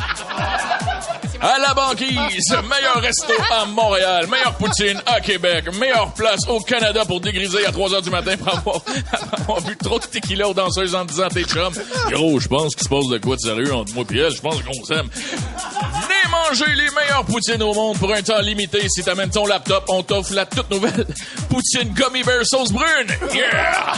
À 1.41 1.59
la 1.59 1.75
banquise, 1.75 2.57
meilleur 2.69 3.01
resto 3.01 3.33
à 3.53 3.67
Montréal, 3.67 4.27
meilleure 4.29 4.55
poutine 4.55 5.01
à 5.07 5.21
Québec, 5.21 5.73
meilleure 5.79 6.13
place 6.15 6.41
au 6.49 6.61
Canada 6.61 7.05
pour 7.05 7.21
dégriser 7.21 7.67
à 7.67 7.73
3 7.73 7.95
heures 7.95 8.03
du 8.03 8.11
matin 8.11 8.33
après 8.35 8.57
avoir 8.57 8.81
trop 9.83 9.99
de 9.99 10.07
tequila 10.07 10.49
aux 10.49 10.55
danseuses 10.55 10.95
en 10.95 11.05
disant 11.05 11.29
t'es 11.29 11.45
chum. 11.45 11.73
Gros, 12.11 12.41
je 12.41 12.49
pense 12.49 12.75
qu'il 12.75 12.85
se 12.85 12.89
passe 12.89 13.07
de 13.09 13.19
quoi 13.19 13.37
de 13.37 13.41
sérieux 13.41 13.75
entre 13.75 13.93
moi 13.95 14.05
et 14.13 14.19
elle, 14.19 14.33
je 14.35 14.41
pense 14.41 14.57
qu'on 14.63 14.85
s'aime. 14.85 15.09
Venez 15.13 16.31
manger 16.31 16.75
les 16.75 16.91
meilleures 16.91 17.25
poutines 17.25 17.63
au 17.63 17.75
monde 17.75 17.99
pour 17.99 18.13
un 18.13 18.23
temps 18.23 18.41
limité. 18.41 18.89
Si 18.89 19.03
t'amènes 19.03 19.31
ton 19.31 19.47
laptop, 19.47 19.85
on 19.89 20.03
t'offre 20.03 20.33
la 20.33 20.47
toute 20.47 20.71
nouvelle 20.71 21.07
poutine 21.49 21.93
Gummy 21.93 22.23
Bear 22.23 22.45
sauce 22.45 22.73
brune. 22.73 23.09
Yeah! 23.35 23.95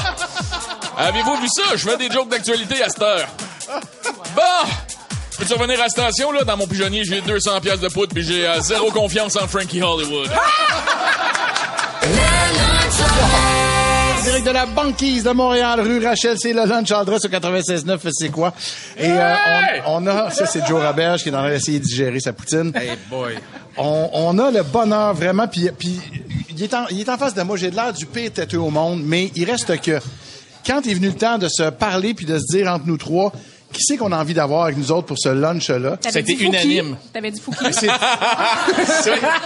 Avez-vous 0.97 1.37
vu 1.37 1.49
ça? 1.49 1.77
Je 1.77 1.89
fais 1.89 1.97
des 1.97 2.11
jokes 2.11 2.29
d'actualité 2.29 2.83
à 2.83 2.89
cette 2.89 3.03
heure. 3.03 3.29
Bon! 4.35 4.69
Peux-tu 5.39 5.55
revenir 5.55 5.79
à 5.79 5.85
la 5.85 5.89
station, 5.89 6.33
là? 6.33 6.43
Dans 6.43 6.57
mon 6.57 6.67
pigeonnier, 6.67 7.05
j'ai 7.05 7.21
200 7.21 7.61
pièces 7.61 7.79
de 7.79 7.89
poudre 7.89 8.13
puis 8.13 8.25
j'ai 8.25 8.47
euh, 8.47 8.61
zéro 8.61 8.91
confiance 8.91 9.37
en 9.37 9.47
Frankie 9.47 9.81
Hollywood. 9.81 10.29
Direct 14.25 14.47
de 14.47 14.51
la 14.51 14.67
banquise 14.67 15.23
de 15.23 15.31
Montréal, 15.31 15.81
rue 15.81 16.05
Rachel, 16.05 16.37
c'est 16.39 16.53
le 16.53 16.65
lunch 16.65 16.91
adresse 16.91 17.25
au 17.25 17.29
96.9, 17.29 17.99
c'est 18.11 18.31
quoi? 18.31 18.53
Et 18.99 19.09
euh, 19.09 19.35
on, 19.87 20.05
on 20.05 20.07
a, 20.09 20.31
ça 20.31 20.45
c'est 20.45 20.67
Joe 20.67 20.85
Roberge 20.85 21.23
qui 21.23 21.29
est 21.29 21.35
en 21.35 21.39
train 21.39 21.51
d'essayer 21.51 21.79
de 21.79 21.85
digérer 21.85 22.19
sa 22.19 22.33
poutine. 22.33 22.73
Hey 22.75 22.99
boy. 23.09 23.39
On, 23.77 24.11
on 24.13 24.39
a 24.39 24.51
le 24.51 24.65
bonheur 24.65 25.15
vraiment, 25.15 25.47
puis, 25.47 25.71
puis 25.79 26.01
il, 26.51 26.61
est 26.63 26.75
en, 26.75 26.87
il 26.91 27.01
est 27.01 27.09
en 27.09 27.17
face 27.17 27.35
de 27.35 27.43
moi, 27.43 27.57
j'ai 27.57 27.71
de 27.71 27.77
l'air 27.77 27.93
du 27.93 28.07
pire 28.07 28.33
têteux 28.33 28.59
au 28.59 28.71
monde, 28.71 29.03
mais 29.05 29.31
il 29.37 29.49
reste 29.49 29.81
que 29.81 30.01
quand 30.67 30.85
est 30.87 30.95
venu 30.95 31.07
le 31.09 31.15
temps 31.15 31.39
de 31.39 31.49
se 31.49 31.71
parler 31.71 32.13
puis 32.13 32.27
de 32.27 32.39
se 32.39 32.57
dire 32.57 32.67
entre 32.71 32.87
nous 32.87 32.99
trois, 32.99 33.33
qui 33.73 33.83
c'est 33.85 33.97
qu'on 33.99 34.13
a 34.13 34.17
envie 34.19 34.35
d'avoir 34.35 34.65
avec 34.65 34.77
nous 34.79 34.91
autres 34.91 35.07
pour 35.07 35.19
ce 35.19 35.29
lunch-là? 35.29 35.97
C'était 36.01 36.33
unanime. 36.33 36.97
T'avais 37.13 37.31
dit 37.31 37.41
Fouki. 37.41 37.87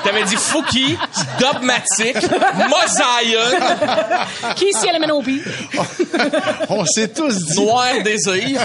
T'avais 0.04 0.24
dit 0.24 0.36
Fouki, 0.36 0.96
Dogmatic, 1.40 2.14
Mosaïon, 2.68 3.58
Qui 4.56 4.66
ici 4.66 4.88
à 4.88 4.92
la 4.92 5.00
MNOP? 5.06 5.26
On 6.68 6.84
s'est 6.86 7.08
tous 7.08 7.36
dit. 7.46 7.56
Noir 7.60 8.02
Désir, 8.04 8.64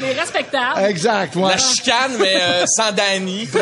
Les 0.00 0.12
respectables. 0.12 0.80
Exact, 0.86 1.36
ouais. 1.36 1.50
La 1.50 1.58
Chicane, 1.58 2.12
mais 2.18 2.34
euh, 2.40 2.64
sans 2.66 2.90
Danny. 2.92 3.48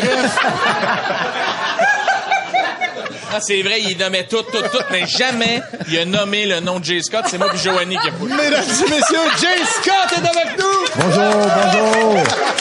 Ah, 3.35 3.41
c'est 3.41 3.63
vrai, 3.63 3.81
il 3.81 3.97
nommait 3.97 4.27
tout, 4.27 4.43
tout, 4.43 4.61
tout, 4.61 4.85
mais 4.91 5.07
jamais 5.07 5.63
il 5.89 5.99
a 5.99 6.05
nommé 6.05 6.45
le 6.45 6.61
nom 6.61 6.79
de 6.81 6.85
Jay 6.85 7.01
Scott. 7.03 7.25
C'est 7.29 7.39
moi 7.39 7.49
puis 7.49 7.59
Joanie 7.59 7.97
qui 7.97 8.09
a 8.09 8.13
foutu. 8.13 8.35
Mesdames 8.35 8.63
et 8.63 8.91
messieurs, 8.91 9.31
Jay 9.41 9.65
Scott 9.65 10.13
est 10.13 10.19
avec 10.19 10.59
nous! 10.59 10.83
Bonjour, 10.97 11.47
bonjour. 11.57 12.52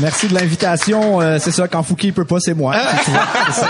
Merci 0.00 0.28
de 0.28 0.34
l'invitation. 0.34 1.20
Euh, 1.20 1.38
c'est 1.40 1.50
ça, 1.50 1.68
quand 1.68 1.82
Fouki 1.82 2.12
peut 2.12 2.24
pas, 2.24 2.38
c'est 2.40 2.54
moi. 2.54 2.74
Tu 3.04 3.10
ça. 3.10 3.68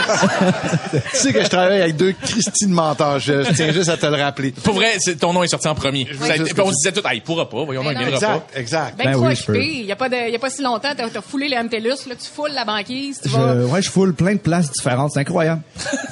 tu 0.93 1.17
sais 1.17 1.33
que 1.33 1.43
je 1.43 1.49
travaille 1.49 1.83
avec 1.83 1.97
deux 1.97 2.13
Christine 2.13 2.71
menteurs. 2.71 3.19
Je, 3.19 3.43
je 3.45 3.53
tiens 3.53 3.73
juste 3.73 3.89
à 3.89 3.97
te 3.97 4.07
le 4.07 4.17
rappeler. 4.17 4.53
Pour 4.53 4.75
vrai, 4.75 4.97
ton 5.19 5.33
nom 5.33 5.43
est 5.43 5.49
sorti 5.49 5.69
en 5.69 5.75
premier. 5.75 6.07
Ça 6.21 6.35
puis 6.35 6.53
on 6.61 6.67
se 6.71 6.75
disait 6.83 6.93
tout, 6.93 7.01
ah, 7.05 7.15
il 7.15 7.23
pourra 7.23 7.49
pas, 7.49 7.65
voyons, 7.65 7.83
non, 7.83 7.91
il 7.91 7.99
viendra 7.99 8.19
pas. 8.21 8.47
Exact, 8.55 8.57
exact. 8.57 8.99
Ben, 8.99 9.13
Ben 9.13 9.17
oui, 9.19 9.35
je 9.35 9.45
peux. 9.45 9.63
Il 9.63 9.85
y 9.87 9.93
a 9.93 9.97
pas 9.97 10.09
de, 10.09 10.17
il 10.29 10.33
y 10.33 10.37
a 10.37 10.39
pas 10.39 10.51
si 10.51 10.63
longtemps, 10.63 10.91
t'as, 10.97 11.09
t'as 11.09 11.21
foulé 11.21 11.49
les 11.49 11.61
MTLUS, 11.63 12.09
là, 12.09 12.15
tu 12.21 12.29
foules 12.33 12.53
la 12.55 12.65
banquise, 12.65 13.21
tu 13.23 13.29
vas. 13.29 13.55
Je, 13.55 13.61
ouais, 13.67 13.83
je 13.83 13.91
foule 13.91 14.15
plein 14.15 14.35
de 14.35 14.39
places 14.41 14.71
différentes. 14.71 15.13
C'est 15.13 15.21
incroyable. 15.21 15.63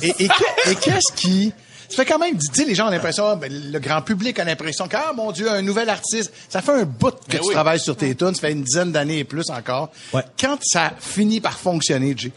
Et, 0.03 0.09
et, 0.19 0.29
que- 0.29 0.71
et 0.71 0.75
qu'est-ce 0.75 1.13
qui... 1.15 1.53
Ça 1.89 1.97
fait 1.97 2.05
quand 2.05 2.19
même, 2.19 2.37
tu 2.37 2.47
sais, 2.53 2.65
les 2.67 2.75
gens 2.75 2.89
ont 2.89 2.91
l'impression, 2.91 3.37
ben, 3.37 3.51
le 3.51 3.79
grand 3.79 4.03
public 4.03 4.39
a 4.39 4.45
l'impression 4.45 4.89
que, 4.89 4.97
ah, 4.97 5.13
mon 5.17 5.33
Dieu, 5.33 5.51
un 5.51 5.63
nouvel 5.63 5.89
artiste. 5.89 6.33
Ça 6.49 6.61
fait 6.61 6.73
un 6.73 6.85
bout 6.85 7.13
que 7.27 7.33
Ben 7.33 7.41
tu 7.41 7.47
oui. 7.49 7.55
travailles 7.55 7.81
sur 7.81 7.97
tes 7.97 8.15
tunes, 8.15 8.35
ça 8.35 8.43
fait 8.43 8.53
une 8.53 8.63
dizaine 8.63 8.93
d'années 8.93 9.21
et 9.21 9.25
plus 9.25 9.49
encore. 9.51 9.91
Ouais. 10.13 10.23
Quand 10.39 10.59
ça 10.63 10.93
finit 10.99 11.41
par 11.41 11.59
fonctionner, 11.59 12.15
Jay, 12.17 12.31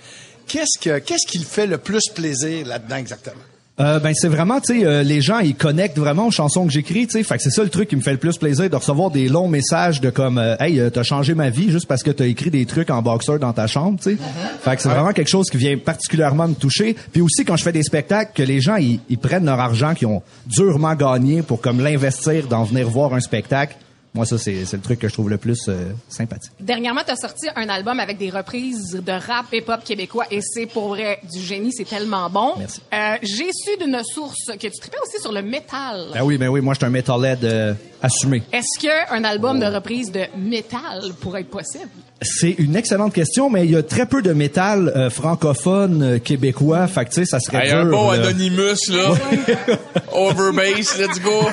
qu'est-ce 0.48 0.80
que, 0.80 1.00
qu'est-ce 1.00 1.28
qui 1.28 1.38
le 1.40 1.46
fait 1.46 1.68
le 1.68 1.78
plus 1.78 2.08
plaisir 2.16 2.66
là-dedans 2.66 2.96
exactement? 2.96 3.42
Euh, 3.82 4.00
ben 4.00 4.14
c'est 4.14 4.28
vraiment 4.28 4.60
tu 4.60 4.80
sais 4.80 4.86
euh, 4.86 5.02
les 5.02 5.22
gens 5.22 5.40
ils 5.40 5.56
connectent 5.56 5.98
vraiment 5.98 6.28
aux 6.28 6.32
chansons 6.32 6.68
que 6.68 6.72
j'écris 6.72 7.08
tu 7.08 7.14
sais. 7.14 7.24
Fait 7.24 7.38
que 7.38 7.42
c'est 7.42 7.50
ça 7.50 7.64
le 7.64 7.70
truc 7.70 7.90
qui 7.90 7.96
me 7.96 8.02
fait 8.02 8.12
le 8.12 8.18
plus 8.18 8.38
plaisir 8.38 8.70
de 8.70 8.76
recevoir 8.76 9.10
des 9.10 9.28
longs 9.28 9.48
messages 9.48 10.02
de 10.02 10.12
comme 10.12 10.38
euh, 10.38 10.56
hey 10.60 10.80
euh, 10.80 10.92
t'as 10.92 11.02
changé 11.02 11.34
ma 11.34 11.50
vie 11.50 11.72
juste 11.72 11.88
parce 11.88 12.04
que 12.04 12.12
t'as 12.12 12.28
écrit 12.28 12.52
des 12.52 12.66
trucs 12.68 12.92
en 12.92 13.02
boxeur 13.02 13.40
dans 13.40 13.54
ta 13.54 13.66
chambre 13.66 13.98
tu 13.98 14.12
sais. 14.12 14.18
Fait 14.64 14.76
que 14.76 14.84
c'est 14.84 14.90
vraiment 14.90 15.14
quelque 15.14 15.30
chose 15.30 15.50
qui 15.50 15.58
vient 15.58 15.78
particulièrement 15.78 16.48
me 16.48 16.54
toucher. 16.54 16.96
Puis 17.12 17.22
aussi 17.22 17.44
quand 17.44 17.56
je 17.56 17.64
fais 17.64 17.72
des 17.72 17.82
spectacles 17.82 18.32
que 18.36 18.44
les 18.44 18.62
gens 18.62 18.76
ils, 18.76 19.00
ils 19.10 19.18
prennent 19.18 19.46
leur 19.46 19.60
argent 19.60 19.96
qu'ils 19.96 20.08
ont 20.08 20.22
durement 20.46 20.94
gagné 20.94 21.42
pour 21.42 21.60
comme 21.60 21.80
l'investir 21.82 22.46
dans 22.48 22.64
venir 22.64 22.88
voir 22.88 23.16
un 23.16 23.20
spectacle 23.20 23.76
moi 24.14 24.26
ça 24.26 24.38
c'est 24.38 24.66
c'est 24.66 24.78
le 24.78 24.84
truc 24.84 25.00
que 25.00 25.08
je 25.08 25.14
trouve 25.14 25.30
le 25.30 25.38
plus 25.38 25.68
euh, 25.70 25.92
sympathique 26.10 26.52
Dernièrement, 26.60 27.02
t'as 27.06 27.16
sorti 27.16 27.48
un 27.56 27.70
album 27.70 28.00
avec 28.00 28.18
des 28.18 28.30
reprises 28.30 28.92
de 29.06 29.12
rap 29.12 29.46
hip-hop 29.54 29.84
québécois 29.84 30.26
et 30.32 30.42
c'est 30.42 30.66
pour 30.66 30.90
vrai 30.90 31.20
du 31.34 31.40
génie, 31.42 31.72
c'est 31.72 31.86
tellement 31.88 32.30
bon. 32.30 32.54
Merci. 32.58 32.82
Euh, 32.94 33.16
j'ai 33.22 33.50
su 33.54 33.78
d'une 33.80 34.02
source 34.04 34.46
que 34.48 34.68
tu 34.68 34.80
tripais 34.80 34.98
aussi 35.06 35.22
sur 35.22 35.32
le 35.32 35.42
métal. 35.42 36.08
ben 36.14 36.24
oui 36.24 36.38
ben 36.38 36.50
oui 36.50 36.62
moi 36.62 36.74
je 36.74 36.80
suis 36.80 36.86
un 36.86 36.90
metalhead 36.90 37.44
euh, 37.46 37.74
assumé 38.02 38.44
Est-ce 38.52 38.80
qu'un 38.80 39.24
album 39.24 39.60
de 39.60 39.66
reprise 39.66 40.12
de 40.12 40.22
métal 40.38 41.02
pourrait 41.22 41.42
être 41.42 41.50
possible? 41.50 41.90
C'est 42.22 42.52
une 42.52 42.76
excellente 42.76 43.14
question, 43.14 43.50
mais 43.50 43.66
il 43.66 43.72
y 43.72 43.76
a 43.76 43.82
très 43.82 44.06
peu 44.06 44.22
de 44.22 44.32
métal 44.34 44.92
euh, 44.96 45.10
francophone 45.10 46.04
euh, 46.04 46.20
québécois. 46.20 46.86
Fait 46.88 47.06
que, 47.06 47.10
tu 47.10 47.16
sais, 47.16 47.26
ça 47.26 47.40
serait 47.40 47.66
Hey, 47.68 47.72
un 47.74 47.84
dur, 47.84 47.92
bon 47.92 48.12
là. 48.12 48.28
Anonymous, 48.28 48.90
là. 48.90 49.76
Overbass, 50.14 50.98
let's 51.00 51.20
go. 51.22 51.48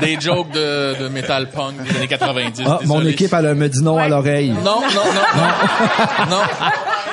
Des 0.00 0.18
jokes 0.18 0.52
de, 0.52 0.98
de 1.02 1.08
metal 1.08 1.50
punk 1.50 1.74
des 1.82 1.96
années 1.96 2.08
90. 2.08 2.62
Ah, 2.66 2.78
mon 2.86 3.04
équipe, 3.04 3.32
elle 3.34 3.54
me 3.54 3.68
dit 3.68 3.82
non 3.82 3.98
à 3.98 4.08
l'oreille. 4.08 4.50
Non, 4.50 4.80
non, 4.80 4.80
non, 4.80 6.26
non. 6.30 6.30
non. 6.36 6.42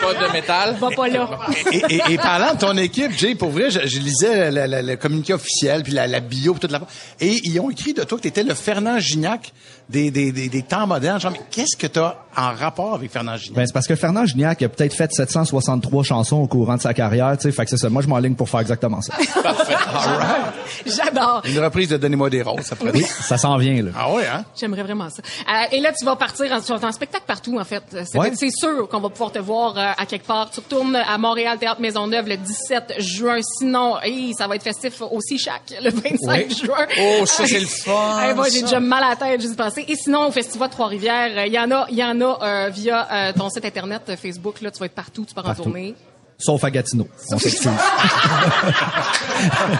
Pas 0.01 0.13
de 0.27 0.32
métal. 0.34 0.75
Va 0.80 0.89
pas 0.92 1.08
là. 1.08 1.39
et, 1.72 1.77
et- 1.89 2.01
et 2.13 2.18
parlant 2.18 2.54
de 2.54 2.60
ton 2.60 2.77
équipe, 2.77 3.12
Jay, 3.18 3.36
pour 3.36 3.50
vrai, 3.50 3.70
je, 3.72 3.80
je 3.86 4.00
lisais 4.00 4.51
le, 4.51 4.68
le- 4.68 4.82
le 4.88 4.96
communiqué 4.96 5.34
officiel, 5.34 5.84
puis 5.84 5.94
la, 5.94 6.08
la 6.08 6.20
bio, 6.20 6.54
puis 6.54 6.62
toute 6.62 6.72
la... 6.72 6.82
Et 7.20 7.36
ils 7.44 7.60
ont 7.60 7.70
écrit 7.70 7.94
de 7.94 8.04
toi 8.04 8.18
que 8.18 8.24
tu 8.24 8.27
étais 8.30 8.44
le 8.44 8.54
Fernand 8.54 9.00
Gignac 9.00 9.51
des, 9.89 10.12
des, 10.12 10.32
des, 10.32 10.50
des 10.50 10.62
temps 10.63 10.86
modernes. 10.88 11.20
Genre, 11.20 11.32
mais 11.32 11.41
qu'est-ce 11.51 11.77
que 11.77 11.88
tu 11.88 12.00
as 12.00 12.17
en 12.36 12.53
rapport 12.53 12.94
avec 12.96 13.12
Fernand 13.12 13.38
Gignac? 13.38 13.56
Ben, 13.56 13.65
c'est 13.65 13.74
parce 13.74 13.88
que 13.88 13.96
Fernand 13.96 14.25
Gignac 14.25 14.62
a 14.62 14.70
peut-être 14.70 14.94
fait 14.94 15.12
763 15.12 16.03
chansons 16.03 16.38
au 16.38 16.48
courant 16.48 16.75
de 16.75 16.82
sa 16.82 16.94
carrière, 16.94 17.36
tu 17.38 17.44
sais. 17.44 17.51
Fait 17.51 17.63
que 17.63 17.70
c'est 17.72 17.77
ça. 17.77 17.89
Moi, 17.89 18.01
je 18.01 18.08
m'enligne 18.08 18.36
pour 18.36 18.50
faire 18.50 18.60
exactement 18.60 19.01
ça. 19.01 19.13
J'adore. 20.86 21.41
Une 21.46 21.60
reprise 21.60 21.89
de 21.89 21.98
Donnez-moi 21.98 22.29
des 22.29 22.41
roses, 22.41 22.62
ça 22.65 22.75
pourrait 22.75 22.91
Oui, 22.94 23.03
ça 23.03 23.38
s'en 23.38 23.58
vient, 23.58 23.82
là. 23.82 23.91
Ah 23.98 24.12
ouais, 24.13 24.25
hein? 24.27 24.44
J'aimerais 24.60 24.84
vraiment 24.84 25.10
ça. 25.10 25.22
Euh, 25.50 25.65
et 25.75 25.79
là, 25.79 25.91
tu 25.98 26.06
vas 26.06 26.15
partir 26.15 26.51
en, 26.51 26.60
tu 26.62 26.67
vas 26.72 26.75
être 26.77 26.84
en 26.84 26.91
spectacle 26.91 27.24
partout, 27.27 27.58
en 27.60 27.63
fait. 27.63 27.84
C'est 28.06 28.17
Ouais. 28.17 28.32
c'est 28.36 28.51
sûr 28.51 28.88
qu'on 28.89 29.00
va 29.00 29.10
pouvoir 29.10 29.32
te 29.32 29.39
voir 29.39 29.77
euh, 29.77 29.91
à 29.98 30.06
quelque 30.06 30.25
part. 30.25 30.50
Tu 30.50 30.60
retournes 30.60 30.96
à 30.96 31.17
Montréal, 31.17 31.58
Théâtre 31.60 31.82
Maisonneuve, 31.82 32.27
le 32.27 32.38
17 32.38 32.96
juin. 33.00 33.39
Sinon, 33.41 33.96
hey, 34.01 34.34
ça 34.38 34.48
va 34.48 34.56
être 34.56 34.63
festif 34.63 35.01
aussi 35.12 35.38
chaque 35.38 35.74
le 35.82 35.89
25 35.91 36.51
juin. 36.51 36.75
Oh, 37.00 37.25
ça, 37.25 37.46
c'est 37.48 37.60
le 37.60 37.65
fun, 37.65 38.20
Hey, 38.22 38.34
moi, 38.36 38.46
j'ai 38.50 38.60
ça. 38.60 38.65
déjà 38.65 38.79
mal 38.79 39.03
à 39.03 39.10
la 39.10 39.15
tête 39.15 39.41
juste 39.41 39.56
Et 39.88 39.96
sinon, 39.96 40.28
au 40.28 40.32
Festival 40.32 40.70
de 40.70 40.74
Trois-Rivières, 40.74 41.32
euh, 41.38 41.46
il 41.46 41.54
y 41.54 41.60
en 41.60 41.70
a, 41.72 41.86
il 41.90 41.98
y 41.98 42.04
en 42.04 42.20
a 42.22 42.40
euh, 42.42 42.70
via 42.70 43.08
euh, 43.12 43.34
ton 43.34 43.50
site 43.50 43.66
internet 43.66 44.02
euh, 44.10 44.16
Facebook. 44.16 44.62
Là, 44.62 44.72
tu 44.72 44.80
vas 44.80 44.86
être 44.88 44.96
partout, 44.96 45.26
tu 45.28 45.34
pars 45.34 45.46
en 45.46 45.50
Partout. 45.50 45.64
tournée. 45.64 45.94
Sauf 46.40 46.64
à 46.64 46.70
Gatineau. 46.70 47.08
On 47.32 47.40
s'excuse. 47.40 47.72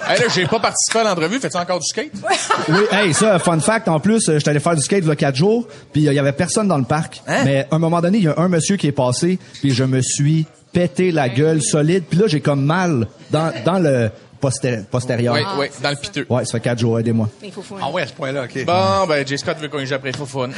Hey, 0.08 0.20
là, 0.20 0.26
j'ai 0.34 0.46
pas 0.46 0.60
participé 0.60 1.00
à 1.00 1.04
l'entrevue. 1.04 1.40
Fais-tu 1.40 1.58
encore 1.58 1.80
du 1.80 1.86
skate? 1.88 2.12
Oui, 2.70 2.80
hey, 2.92 3.14
ça, 3.14 3.40
fun 3.40 3.60
fact, 3.60 3.88
en 3.88 4.00
plus, 4.00 4.30
j'étais 4.32 4.50
allé 4.50 4.60
faire 4.60 4.76
du 4.76 4.82
skate 4.82 5.04
il 5.04 5.08
y 5.08 5.12
a 5.12 5.16
quatre 5.16 5.36
jours, 5.36 5.68
puis 5.92 6.04
il 6.04 6.14
y 6.14 6.20
avait 6.20 6.32
personne 6.32 6.68
dans 6.68 6.78
le 6.78 6.84
parc. 6.84 7.22
Hein? 7.28 7.42
Mais 7.44 7.68
à 7.72 7.76
un 7.76 7.80
moment 7.80 8.00
donné, 8.02 8.20
il 8.20 8.24
y 8.26 8.28
a 8.28 8.36
un 8.38 8.48
monsieur 8.50 8.76
qui 8.78 8.88
est 8.88 8.92
passé, 8.92 9.40
puis 9.62 9.72
je 9.72 9.84
me 9.84 10.02
suis 10.02 10.46
pété 10.74 11.12
la 11.12 11.28
gueule 11.30 11.62
solide, 11.64 12.04
puis 12.10 12.20
là, 12.20 12.28
j'ai 12.28 12.40
comme 12.42 12.64
mal 12.64 13.08
dans, 13.32 13.52
dans 13.66 13.80
le 13.80 14.12
posté- 14.42 14.84
postérieur. 14.90 15.34
Oui, 15.36 15.42
oui, 15.58 15.66
dans 15.82 15.90
le 15.90 15.96
piteux. 15.96 16.26
Ouais, 16.30 16.46
ça 16.46 16.54
fait 16.54 16.60
quatre 16.62 16.80
jours, 16.80 17.00
aidez-moi. 17.00 17.30
Il 17.44 17.52
faut. 17.52 17.64
Ah 17.82 17.90
ouais, 17.90 18.04
à 18.04 18.08
ce 18.08 18.14
point-là, 18.14 18.44
OK. 18.46 18.66
Bon, 18.66 19.06
ben, 19.08 19.26
J. 19.28 19.38
Scott 19.38 19.58
veut 19.60 19.68
qu'on 19.70 19.80
y 19.80 19.94
après 19.94 20.12
Fofone. 20.14 20.54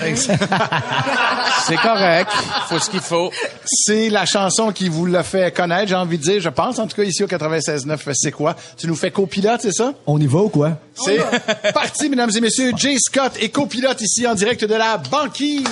C'est 1.65 1.75
correct. 1.77 2.31
Faut 2.67 2.79
ce 2.79 2.89
qu'il 2.89 2.99
faut. 2.99 3.31
C'est 3.65 4.09
la 4.09 4.25
chanson 4.25 4.71
qui 4.71 4.89
vous 4.89 5.05
l'a 5.05 5.23
fait 5.23 5.53
connaître, 5.55 5.87
j'ai 5.89 5.95
envie 5.95 6.17
de 6.17 6.23
dire, 6.23 6.41
je 6.41 6.49
pense, 6.49 6.79
en 6.79 6.87
tout 6.87 6.95
cas, 6.95 7.03
ici 7.03 7.23
au 7.23 7.27
96.9, 7.27 7.97
c'est 8.13 8.31
quoi? 8.31 8.55
Tu 8.77 8.87
nous 8.87 8.95
fais 8.95 9.11
copilote, 9.11 9.61
c'est 9.61 9.71
ça? 9.73 9.93
On 10.07 10.19
y 10.19 10.27
va 10.27 10.39
ou 10.39 10.49
quoi? 10.49 10.77
C'est 10.95 11.19
parti, 11.73 12.09
mesdames 12.09 12.31
et 12.35 12.41
messieurs. 12.41 12.71
Jay 12.75 12.97
Scott 12.99 13.33
est 13.39 13.49
copilote 13.49 14.01
ici 14.01 14.27
en 14.27 14.35
direct 14.35 14.63
de 14.65 14.75
la 14.75 14.97
banquise. 14.97 15.63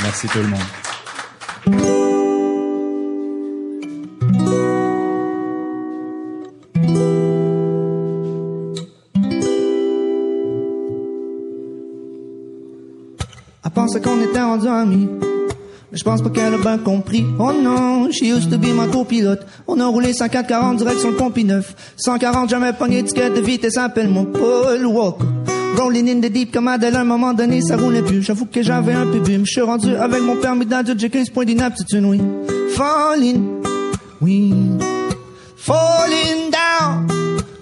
Merci 0.00 0.26
tout 0.28 0.38
le 0.38 0.48
monde. 0.48 0.60
Elle 13.82 13.88
pensait 13.88 14.00
qu'on 14.00 14.20
était 14.22 14.40
rendus 14.40 14.68
amis. 14.68 15.08
Mais 15.90 15.98
je 15.98 16.04
pense 16.04 16.22
pas 16.22 16.30
qu'elle 16.30 16.54
a 16.54 16.58
bien 16.58 16.78
compris. 16.78 17.24
Oh 17.40 17.50
non, 17.52 18.12
she 18.12 18.22
used 18.22 18.48
to 18.48 18.56
be 18.56 18.72
ma 18.72 18.86
copilote. 18.86 19.40
On 19.66 19.80
a 19.80 19.86
roulé 19.86 20.12
140 20.12 20.76
direction 20.76 21.10
le 21.10 21.16
Pompi 21.16 21.42
9. 21.42 21.74
140, 21.96 22.48
jamais 22.48 22.72
pogné 22.74 23.02
d'étiquette 23.02 23.34
de 23.34 23.40
vitesse, 23.40 23.76
appelle 23.78 24.08
mon 24.08 24.26
Paul 24.26 24.86
Walker. 24.86 25.24
Rolling 25.76 26.08
in 26.10 26.20
the 26.20 26.30
deep 26.30 26.52
comme 26.52 26.68
Adèle, 26.68 26.94
à 26.94 27.00
un 27.00 27.04
moment 27.04 27.34
donné, 27.34 27.60
ça 27.60 27.76
roulait 27.76 28.02
plus. 28.02 28.22
J'avoue 28.22 28.46
que 28.46 28.62
j'avais 28.62 28.92
un 28.92 29.04
bu. 29.04 29.18
Je 29.26 29.50
suis 29.50 29.60
rendu 29.60 29.96
avec 29.96 30.22
mon 30.22 30.36
permis 30.36 30.64
d'adulte, 30.64 31.00
j'ai 31.00 31.10
15 31.10 31.30
points 31.30 31.44
d'inaptitude, 31.44 32.04
oui. 32.04 32.20
Falling, 32.76 33.42
oui. 34.20 34.54
Falling 35.56 36.52
down. 36.52 37.08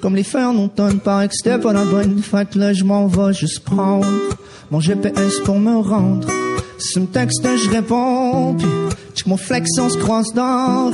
Comme 0.03 0.17
les 0.17 0.25
feux 0.25 0.45
en 0.45 0.57
automne, 0.59 1.01
paraît 1.01 1.29
que 1.29 1.35
c'était 1.35 1.59
pas 1.59 1.73
la 1.73 1.85
bonne. 1.85 2.21
Fait 2.23 2.47
que 2.47 2.59
là, 2.59 2.75
je 2.75 2.85
m'en 2.85 3.07
vais 3.07 3.33
juste 3.33 3.61
prendre 3.61 4.07
mon 4.71 4.81
GPS 4.81 5.41
pour 5.41 5.59
me 5.59 5.77
rendre. 5.77 6.29
Tu 6.93 7.01
me 7.01 7.07
textes, 7.07 7.45
je 7.45 7.71
réponds. 7.71 8.55
Puis, 8.59 8.69
check 9.15 9.27
mon 9.27 9.37
flex, 9.37 9.69
on 9.79 9.89
se 9.89 9.99
croise 9.99 10.33
dans 10.33 10.93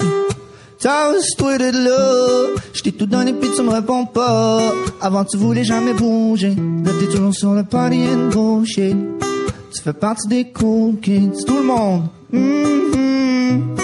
tweeté 1.36 1.72
de 1.72 1.84
là. 1.84 2.60
Je 2.72 2.90
tout 2.90 3.06
donné, 3.06 3.32
puis 3.32 3.50
tu 3.54 3.62
me 3.62 3.70
réponds 3.70 4.06
pas. 4.06 4.60
Avant, 5.00 5.24
tu 5.24 5.36
voulais 5.36 5.64
jamais 5.64 5.92
bouger. 5.92 6.54
Là, 6.84 6.92
t'es 6.98 7.06
toujours 7.06 7.34
sur 7.34 7.54
le 7.54 7.64
party 7.64 8.02
and 8.08 8.28
bullshit. 8.30 8.96
Tu 9.74 9.82
fais 9.82 9.92
partie 9.92 10.28
des 10.28 10.52
cool 10.52 11.00
kids. 11.00 11.44
Tout 11.46 11.56
le 11.56 11.64
monde. 11.64 12.02
Mhm, 12.32 12.40
mhm, 12.94 13.76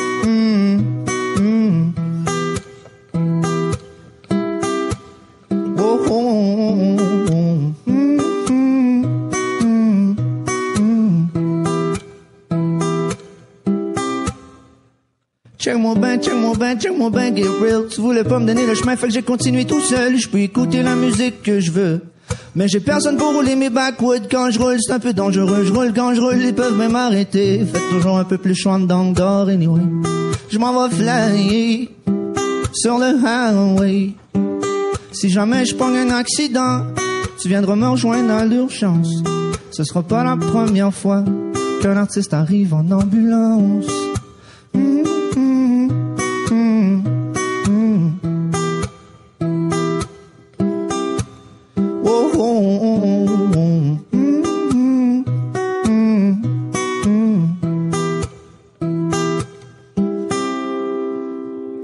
ben, 17.11 17.37
get 17.37 17.49
real. 17.61 17.87
Tu 17.89 18.01
voulais 18.01 18.25
pas 18.25 18.39
me 18.39 18.47
donner 18.47 18.67
le 18.67 18.75
chemin, 18.75 18.97
fait 18.97 19.09
que 19.09 19.13
j'ai 19.13 19.23
continué 19.23 19.65
tout 19.65 19.81
seul. 19.81 20.17
Je 20.17 20.29
peux 20.29 20.41
écouter 20.41 20.83
la 20.83 20.95
musique 20.95 21.43
que 21.43 21.61
je 21.61 21.71
veux. 21.71 22.01
Mais 22.55 22.69
j'ai 22.69 22.81
personne 22.81 23.17
pour 23.17 23.35
rouler 23.35 23.57
mes 23.57 23.71
backwoods 23.71 24.29
quand 24.31 24.51
je 24.51 24.59
roule, 24.59 24.77
c'est 24.81 24.93
un 24.93 24.99
peu 24.99 25.13
dangereux. 25.13 25.65
Je 25.65 25.73
roule 25.73 25.93
quand 25.95 26.15
je 26.15 26.21
roule, 26.21 26.41
ils 26.41 26.55
peuvent 26.55 26.77
même 26.77 26.93
m'arrêter. 26.93 27.65
Faites 27.65 27.89
toujours 27.91 28.19
un 28.19 28.25
peu 28.25 28.39
plus 28.39 28.55
chaud 28.55 28.79
dans 28.79 29.09
le 29.09 29.13
dehors, 29.13 29.49
anyway. 29.49 29.83
Je 30.51 30.59
m'en 30.59 30.89
vais 30.89 30.95
flyer 30.95 31.89
sur 32.75 32.99
le 32.99 33.17
highway. 33.27 34.13
Si 35.13 35.29
jamais 35.31 35.65
je 35.65 35.75
prends 35.75 35.95
un 35.95 36.11
accident, 36.11 36.87
tu 37.41 37.49
viendras 37.49 37.77
me 37.77 37.89
rejoindre 37.89 38.33
à 38.33 38.45
l'urgence. 38.45 39.23
Ce 39.71 39.85
sera 39.85 40.03
pas 40.03 40.25
la 40.25 40.37
première 40.37 40.93
fois 40.93 41.25
qu'un 41.83 41.97
artiste 41.97 42.35
arrive 42.35 42.75
en 42.75 42.91
ambulance. 42.91 44.12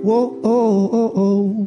Oh, 0.05 0.41
oh, 0.43 1.13
oh. 1.17 1.67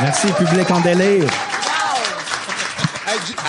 Merci, 0.00 0.26
public 0.32 0.70
en 0.70 0.80
délire. 0.80 1.30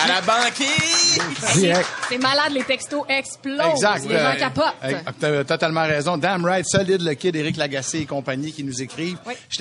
À 0.04 0.08
la 0.08 0.20
banquise! 0.20 1.18
Direct. 1.54 1.86
C'est 2.08 2.18
malade, 2.18 2.52
les 2.52 2.64
textos 2.64 3.02
explosent. 3.08 3.60
Exact. 3.72 4.04
Les 4.06 4.18
gens 4.18 4.24
Euh, 4.24 4.34
capotent. 4.34 4.74
euh, 4.84 4.92
T'as 5.20 5.44
totalement 5.44 5.82
raison. 5.86 6.16
Damn 6.18 6.44
right, 6.44 6.66
solide 6.68 7.00
le 7.02 7.14
kid, 7.14 7.34
Éric 7.36 7.56
Lagacé 7.56 8.00
et 8.00 8.06
compagnie 8.06 8.52
qui 8.52 8.64
nous 8.64 8.82
écrivent. 8.82 9.16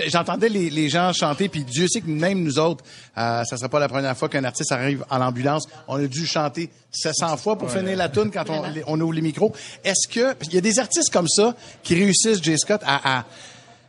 J'entendais 0.07 0.49
les, 0.49 0.69
les 0.69 0.89
gens 0.89 1.13
chanter, 1.13 1.49
puis 1.49 1.63
Dieu 1.63 1.87
sait 1.87 2.01
que 2.01 2.09
même 2.09 2.43
nous 2.43 2.59
autres, 2.59 2.83
euh, 3.17 3.43
ça 3.45 3.57
sera 3.57 3.69
pas 3.69 3.79
la 3.79 3.87
première 3.87 4.17
fois 4.17 4.27
qu'un 4.29 4.43
artiste 4.43 4.71
arrive 4.71 5.05
à 5.09 5.17
l'ambulance. 5.17 5.67
On 5.87 5.95
a 6.03 6.07
dû 6.07 6.25
chanter 6.25 6.69
700 6.91 7.37
fois 7.37 7.57
pour 7.57 7.69
Ouais. 7.69 7.79
finir 7.79 7.97
la 7.97 8.09
tune 8.09 8.29
quand 8.31 8.49
on, 8.49 8.63
on 8.87 8.99
ouvre 9.01 9.13
les 9.13 9.21
micros. 9.21 9.53
Est-ce 9.83 10.07
que 10.07 10.35
il 10.43 10.53
y 10.53 10.57
a 10.57 10.61
des 10.61 10.79
artistes 10.79 11.11
comme 11.11 11.27
ça 11.27 11.55
qui 11.83 11.95
réussissent, 11.95 12.41
Jay 12.43 12.57
Scott, 12.57 12.81
à, 12.85 13.19
à 13.19 13.25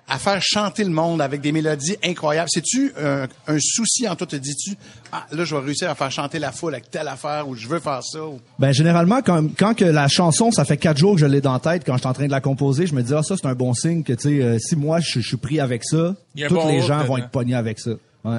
à 0.07 0.19
faire 0.19 0.39
chanter 0.43 0.85
le 0.85 0.91
monde 0.91 1.23
avec 1.23 1.41
des 1.41 1.51
mélodies 1.51 1.97
incroyables. 2.05 2.51
C'est-tu 2.53 2.93
un, 3.03 3.27
un 3.47 3.57
souci 3.59 4.07
en 4.07 4.15
toi? 4.17 4.27
Te 4.27 4.37
dis-tu, 4.37 4.77
ah, 5.13 5.25
là, 5.33 5.45
je 5.45 5.57
vais 5.57 5.63
réussir 5.65 5.89
à 5.89 5.95
faire 5.95 6.11
chanter 6.11 6.39
la 6.39 6.53
foule 6.53 6.75
avec 6.75 6.91
telle 6.91 7.09
affaire 7.09 7.49
ou 7.49 7.57
je 7.57 7.67
veux 7.67 7.81
faire 7.81 8.01
ça? 8.03 8.23
ou- 8.23 8.39
Ben 8.59 8.73
généralement 8.73 9.23
quand 9.23 9.43
quand 9.59 9.73
que 9.75 9.85
la 9.87 10.09
chanson 10.09 10.51
ça 10.51 10.65
fait 10.67 10.77
quatre 10.77 10.99
jours 10.99 11.15
que 11.15 11.21
je 11.21 11.27
l'ai 11.27 11.41
dans 11.41 11.55
la 11.55 11.59
tête 11.61 11.85
quand 11.87 11.95
je 11.95 12.01
suis 12.01 12.07
en 12.09 12.13
train 12.13 12.27
de 12.27 12.31
la 12.33 12.41
composer 12.43 12.87
je 12.87 12.95
me 12.95 13.03
dis 13.03 13.15
ah 13.15 13.23
ça 13.23 13.37
c'est 13.37 13.47
un 13.47 13.55
bon 13.55 13.73
signe 13.73 14.03
que 14.03 14.13
tu 14.13 14.29
sais 14.29 14.43
euh, 14.43 14.59
si 14.59 14.77
moi 14.77 15.01
je, 15.01 15.21
je 15.21 15.27
suis 15.27 15.37
pris 15.39 15.59
avec 15.61 15.85
ça 15.85 16.15
tous 16.37 16.55
bon 16.55 16.69
les 16.69 16.83
gens 16.83 17.03
vont 17.05 17.17
être 17.19 17.31
pognés 17.31 17.55
avec 17.55 17.79
ça 17.81 17.93
ouais. 18.25 18.39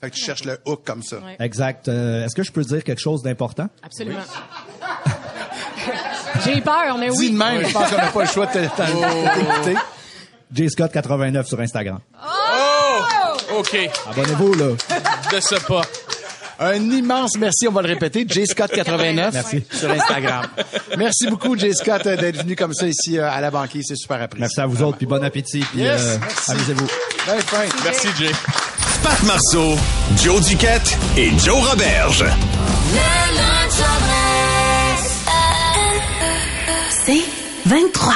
Fait 0.00 0.10
que 0.10 0.14
tu 0.16 0.24
cherches 0.24 0.44
le 0.44 0.58
hook 0.64 0.80
comme 0.84 1.02
ça. 1.02 1.18
exact 1.40 1.88
Euh, 1.88 2.24
est-ce 2.24 2.34
que 2.34 2.42
je 2.42 2.52
peux 2.52 2.62
dire 2.64 2.82
quelque 2.84 3.00
chose 3.02 3.22
d'important? 3.22 3.68
Absolument. 3.82 4.20
J'ai 6.44 6.60
peur, 6.62 6.96
mais 6.98 7.10
oui. 7.10 7.26
Dis 7.28 7.32
de 7.32 7.36
même, 7.36 7.66
je 7.66 7.72
pense 7.72 7.90
qu'on 7.90 7.96
n'a 7.96 8.06
pas 8.06 8.22
le 8.22 8.28
choix 8.28 8.46
de 8.46 8.60
de 8.60 8.66
t'écouter. 8.66 9.74
J 10.52 10.68
Scott 10.70 10.92
89 10.92 11.46
sur 11.46 11.60
Instagram 11.60 11.98
Oh! 12.22 13.58
OK. 13.58 13.76
abonnez-vous 14.10 14.54
là 14.54 14.66
De 15.32 15.40
ce 15.40 15.54
pas. 15.66 15.82
Un 16.62 16.74
immense 16.90 17.38
merci, 17.38 17.66
on 17.68 17.72
va 17.72 17.80
le 17.82 17.88
répéter, 17.88 18.26
J 18.28 18.46
Scott 18.46 18.70
89 18.70 19.32
Merci. 19.32 19.64
sur 19.72 19.90
Instagram. 19.90 20.46
Merci 20.98 21.26
beaucoup 21.28 21.56
J 21.56 21.72
Scott 21.74 22.04
d'être 22.04 22.36
venu 22.42 22.54
comme 22.54 22.74
ça 22.74 22.86
ici 22.86 23.18
euh, 23.18 23.30
à 23.30 23.40
la 23.40 23.50
banquise, 23.50 23.86
c'est 23.88 23.96
super 23.96 24.20
apprécié. 24.20 24.40
merci 24.42 24.60
à 24.60 24.66
vous 24.66 24.82
autres 24.82 24.98
puis 24.98 25.06
bon 25.06 25.22
appétit 25.24 25.60
puis 25.60 25.80
Yes, 25.80 26.00
euh, 26.02 26.16
merci. 26.20 26.50
amusez-vous 26.50 26.86
Ben 27.26 27.40
fin. 27.40 27.64
Merci 27.84 28.08
Jay. 28.18 28.30
Pat 29.02 29.22
Marceau, 29.22 29.76
Joe 30.22 30.44
Duquette 30.46 30.98
et 31.16 31.30
Joe 31.38 31.66
Roberge. 31.70 32.24
C'est 37.06 37.22
23. 37.66 38.14